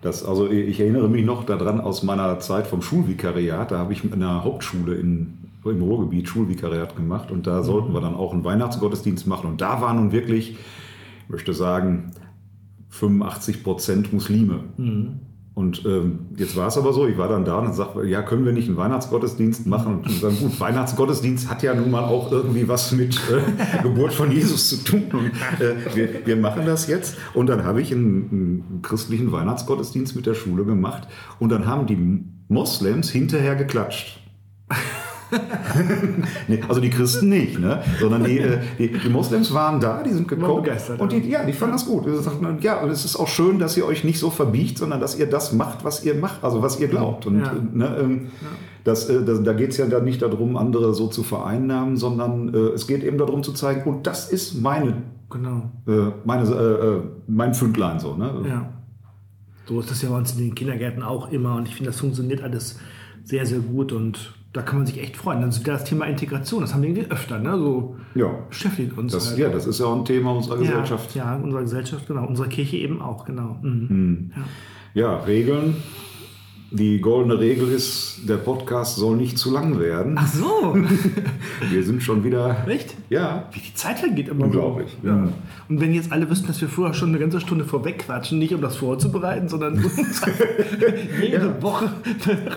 Das, 0.00 0.22
also 0.22 0.50
ich 0.50 0.78
erinnere 0.80 1.08
mich 1.08 1.24
noch 1.24 1.44
daran 1.44 1.80
aus 1.80 2.02
meiner 2.02 2.38
Zeit 2.38 2.66
vom 2.66 2.82
Schulvikariat. 2.82 3.70
Da 3.70 3.78
habe 3.78 3.94
ich 3.94 4.04
in 4.04 4.12
einer 4.12 4.44
Hauptschule 4.44 4.96
in, 4.96 5.38
im 5.64 5.82
Ruhrgebiet 5.82 6.28
Schulvikariat 6.28 6.94
gemacht 6.94 7.30
und 7.30 7.46
da 7.46 7.62
sollten 7.62 7.94
wir 7.94 8.02
dann 8.02 8.14
auch 8.14 8.34
einen 8.34 8.44
Weihnachtsgottesdienst 8.44 9.26
machen. 9.26 9.48
Und 9.48 9.62
da 9.62 9.80
waren 9.80 9.96
nun 9.96 10.12
wirklich, 10.12 10.58
ich 11.22 11.28
möchte 11.30 11.54
sagen, 11.54 12.10
85 12.90 13.64
Prozent 13.64 14.12
Muslime. 14.12 14.64
Und 15.54 15.84
ähm, 15.86 16.26
jetzt 16.36 16.56
war 16.56 16.66
es 16.66 16.76
aber 16.76 16.92
so, 16.92 17.06
ich 17.06 17.16
war 17.16 17.28
dann 17.28 17.44
da 17.44 17.58
und 17.58 17.72
sagte, 17.74 18.04
ja, 18.04 18.22
können 18.22 18.44
wir 18.44 18.52
nicht 18.52 18.66
einen 18.66 18.76
Weihnachtsgottesdienst 18.76 19.66
machen? 19.66 20.02
Und 20.04 20.22
dann, 20.22 20.36
gut, 20.36 20.58
Weihnachtsgottesdienst 20.58 21.48
hat 21.48 21.62
ja 21.62 21.74
nun 21.74 21.92
mal 21.92 22.02
auch 22.02 22.32
irgendwie 22.32 22.66
was 22.66 22.90
mit 22.90 23.14
äh, 23.30 23.82
Geburt 23.82 24.12
von 24.12 24.32
Jesus 24.32 24.68
zu 24.68 24.76
tun. 24.78 25.04
Und 25.12 25.30
äh, 25.60 25.76
wir, 25.94 26.26
wir 26.26 26.36
machen 26.36 26.66
das 26.66 26.88
jetzt. 26.88 27.16
Und 27.34 27.46
dann 27.46 27.62
habe 27.62 27.80
ich 27.80 27.92
einen, 27.92 28.28
einen 28.32 28.82
christlichen 28.82 29.30
Weihnachtsgottesdienst 29.30 30.16
mit 30.16 30.26
der 30.26 30.34
Schule 30.34 30.64
gemacht. 30.64 31.06
Und 31.38 31.50
dann 31.50 31.66
haben 31.66 31.86
die 31.86 32.24
Moslems 32.48 33.10
hinterher 33.10 33.54
geklatscht. 33.54 34.23
nee, 36.48 36.60
also 36.68 36.80
die 36.80 36.90
Christen 36.90 37.28
nicht, 37.28 37.58
ne? 37.58 37.82
sondern 38.00 38.24
die, 38.24 38.38
äh, 38.38 38.58
die, 38.78 38.88
die 38.98 39.08
Moslems 39.08 39.52
waren 39.52 39.80
da, 39.80 40.02
die 40.02 40.10
sind 40.12 40.28
gekommen 40.28 40.62
begeistert, 40.62 41.00
und 41.00 41.12
die, 41.12 41.28
ja, 41.28 41.44
die 41.44 41.52
fanden 41.52 41.74
das 41.74 41.86
gut. 41.86 42.06
Die 42.06 42.16
sagten, 42.22 42.58
ja, 42.60 42.80
und 42.82 42.90
es 42.90 43.04
ist 43.04 43.16
auch 43.16 43.28
schön, 43.28 43.58
dass 43.58 43.76
ihr 43.76 43.86
euch 43.86 44.04
nicht 44.04 44.18
so 44.18 44.30
verbiegt, 44.30 44.78
sondern 44.78 45.00
dass 45.00 45.18
ihr 45.18 45.26
das 45.26 45.52
macht, 45.52 45.84
was 45.84 46.04
ihr 46.04 46.14
macht, 46.14 46.42
also 46.44 46.62
was 46.62 46.78
ihr 46.80 46.88
glaubt. 46.88 47.26
Und 47.26 47.40
Ja. 47.40 47.52
äh, 47.52 47.76
ne, 47.76 47.96
ähm, 48.00 48.26
das, 48.84 49.08
äh, 49.08 49.24
das, 49.24 49.42
da 49.42 49.52
geht 49.54 49.70
es 49.70 49.78
ja 49.78 49.86
dann 49.86 50.04
nicht 50.04 50.22
darum, 50.22 50.56
andere 50.56 50.94
so 50.94 51.08
zu 51.08 51.22
vereinnahmen, 51.22 51.96
sondern 51.96 52.52
äh, 52.52 52.58
es 52.74 52.86
geht 52.86 53.02
eben 53.02 53.18
darum 53.18 53.42
zu 53.42 53.52
zeigen, 53.52 53.82
und 53.90 54.06
das 54.06 54.30
ist 54.30 54.60
meine, 54.60 54.94
Genau. 55.30 55.70
äh, 55.88 56.12
meine, 56.24 56.44
äh, 56.48 57.00
mein 57.26 57.54
Fündlein 57.54 57.98
so. 57.98 58.14
Ne? 58.14 58.30
Ja. 58.48 58.68
So 59.66 59.80
ist 59.80 59.90
das 59.90 60.02
ja 60.02 60.10
bei 60.10 60.18
uns 60.18 60.32
in 60.32 60.38
den 60.38 60.54
Kindergärten 60.54 61.02
auch 61.02 61.30
immer 61.32 61.56
und 61.56 61.66
ich 61.66 61.74
finde, 61.74 61.90
das 61.90 61.98
funktioniert 61.98 62.42
alles 62.42 62.78
sehr, 63.24 63.46
sehr 63.46 63.60
gut 63.60 63.92
und 63.92 64.34
da 64.54 64.62
kann 64.62 64.78
man 64.78 64.86
sich 64.86 65.00
echt 65.02 65.16
freuen. 65.16 65.40
Dann 65.40 65.50
ist 65.50 65.60
wieder 65.60 65.72
das 65.72 65.84
Thema 65.84 66.06
Integration, 66.06 66.60
das 66.60 66.72
haben 66.72 66.82
wir 66.82 66.88
irgendwie 66.88 67.10
öfter, 67.10 67.40
ne? 67.40 67.58
So 67.58 67.96
Ja. 68.14 68.28
beschäftigt 68.48 68.96
uns. 68.96 69.12
Das, 69.12 69.30
halt. 69.30 69.38
ja, 69.38 69.48
das 69.48 69.66
ist 69.66 69.80
ja 69.80 69.86
auch 69.86 69.96
ein 69.96 70.04
Thema 70.04 70.30
unserer 70.30 70.62
ja, 70.62 70.70
Gesellschaft. 70.70 71.14
Ja, 71.16 71.34
unserer 71.34 71.62
Gesellschaft, 71.62 72.06
genau. 72.06 72.24
Unsere 72.24 72.48
Kirche 72.48 72.76
eben 72.76 73.02
auch, 73.02 73.24
genau. 73.24 73.58
Mhm. 73.62 74.30
Ja, 74.94 75.18
Regeln. 75.18 75.76
Die 76.70 77.00
goldene 77.00 77.38
Regel 77.38 77.70
ist, 77.70 78.22
der 78.28 78.36
Podcast 78.36 78.96
soll 78.96 79.16
nicht 79.16 79.38
zu 79.38 79.52
lang 79.52 79.78
werden. 79.78 80.16
Ach 80.18 80.26
so, 80.26 80.74
Wir 81.70 81.84
sind 81.84 82.02
schon 82.02 82.24
wieder. 82.24 82.66
echt? 82.66 82.94
Ja. 83.10 83.48
Wie 83.52 83.60
die 83.60 83.74
Zeit 83.74 84.00
vergeht 84.00 84.28
immer 84.28 84.46
Unglaublich. 84.46 84.96
so. 85.00 85.08
Ja. 85.08 85.28
Und 85.68 85.80
wenn 85.80 85.94
jetzt 85.94 86.10
alle 86.10 86.28
wüssten, 86.28 86.48
dass 86.48 86.60
wir 86.60 86.68
vorher 86.68 86.92
schon 86.94 87.10
eine 87.10 87.18
ganze 87.20 87.38
Stunde 87.40 87.64
vorweg 87.64 87.98
quatschen, 88.00 88.40
nicht 88.40 88.52
um 88.54 88.60
das 88.60 88.74
vorzubereiten, 88.76 89.48
sondern 89.48 89.76
jede 91.22 91.62
Woche. 91.62 91.90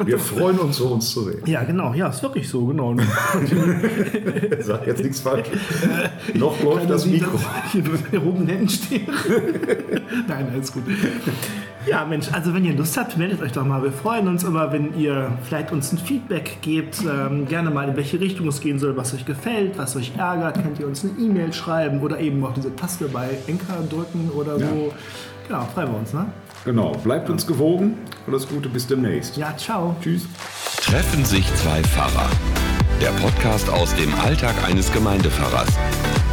Wir 0.05 0.17
freuen 0.17 0.57
uns, 0.59 0.77
so 0.77 0.87
uns 0.87 1.11
zu 1.11 1.23
sehen. 1.25 1.41
Ja, 1.45 1.63
genau, 1.63 1.93
ja, 1.93 2.07
ist 2.07 2.23
wirklich 2.23 2.49
so, 2.49 2.65
genau. 2.65 2.95
Sag 4.61 4.87
jetzt 4.87 5.03
nichts 5.03 5.19
falsch. 5.19 5.47
Noch 6.33 6.63
läuft 6.63 6.89
das 6.89 7.05
Mikro. 7.05 7.39
hier 7.71 7.83
erhobenen 8.11 8.47
Händen 8.47 8.69
stehe. 8.69 9.01
Nein, 10.27 10.47
alles 10.53 10.71
gut. 10.73 10.83
Ja, 11.87 12.03
Mensch, 12.03 12.27
also 12.33 12.53
wenn 12.53 12.65
ihr 12.65 12.73
Lust 12.73 12.97
habt, 12.97 13.17
meldet 13.17 13.41
euch 13.41 13.53
doch 13.53 13.65
mal. 13.65 13.81
Wir 13.81 13.93
freuen 13.93 14.27
uns 14.27 14.43
immer, 14.43 14.73
wenn 14.73 14.97
ihr 14.99 15.31
vielleicht 15.43 15.71
uns 15.71 15.93
ein 15.93 15.97
Feedback 15.97 16.57
gebt. 16.61 16.97
Ähm, 17.01 17.47
gerne 17.47 17.69
mal, 17.69 17.87
in 17.87 17.95
welche 17.95 18.19
Richtung 18.19 18.47
es 18.49 18.59
gehen 18.59 18.77
soll, 18.77 18.97
was 18.97 19.13
euch 19.13 19.25
gefällt, 19.25 19.77
was 19.77 19.95
euch 19.95 20.11
ärgert. 20.17 20.61
Könnt 20.61 20.79
ihr 20.79 20.87
uns 20.87 21.05
eine 21.05 21.13
E-Mail 21.17 21.53
schreiben 21.53 22.01
oder 22.01 22.19
eben 22.19 22.43
auch 22.43 22.53
diese 22.53 22.75
Taste 22.75 23.07
bei 23.07 23.29
Enker 23.47 23.81
drücken 23.89 24.29
oder 24.35 24.59
so. 24.59 24.93
Genau, 25.47 25.65
freuen 25.73 25.91
wir 25.91 25.99
uns, 25.99 26.13
ne? 26.13 26.25
Genau. 26.65 26.91
Bleibt 26.91 27.29
uns 27.29 27.47
gewogen. 27.47 27.97
Alles 28.27 28.47
Gute, 28.49 28.67
bis 28.67 28.85
demnächst. 28.85 29.37
Ja, 29.37 29.55
ciao. 29.55 29.95
Tschüss. 30.01 30.27
Treffen 30.81 31.23
sich 31.23 31.45
zwei 31.55 31.81
Pfarrer. 31.83 32.29
Der 33.01 33.11
Podcast 33.21 33.69
aus 33.69 33.95
dem 33.95 34.13
Alltag 34.15 34.55
eines 34.67 34.91
Gemeindepfarrers. 34.91 35.69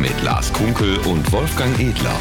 Mit 0.00 0.20
Lars 0.24 0.52
Kunkel 0.52 0.98
und 1.06 1.30
Wolfgang 1.30 1.78
Edler. 1.78 2.18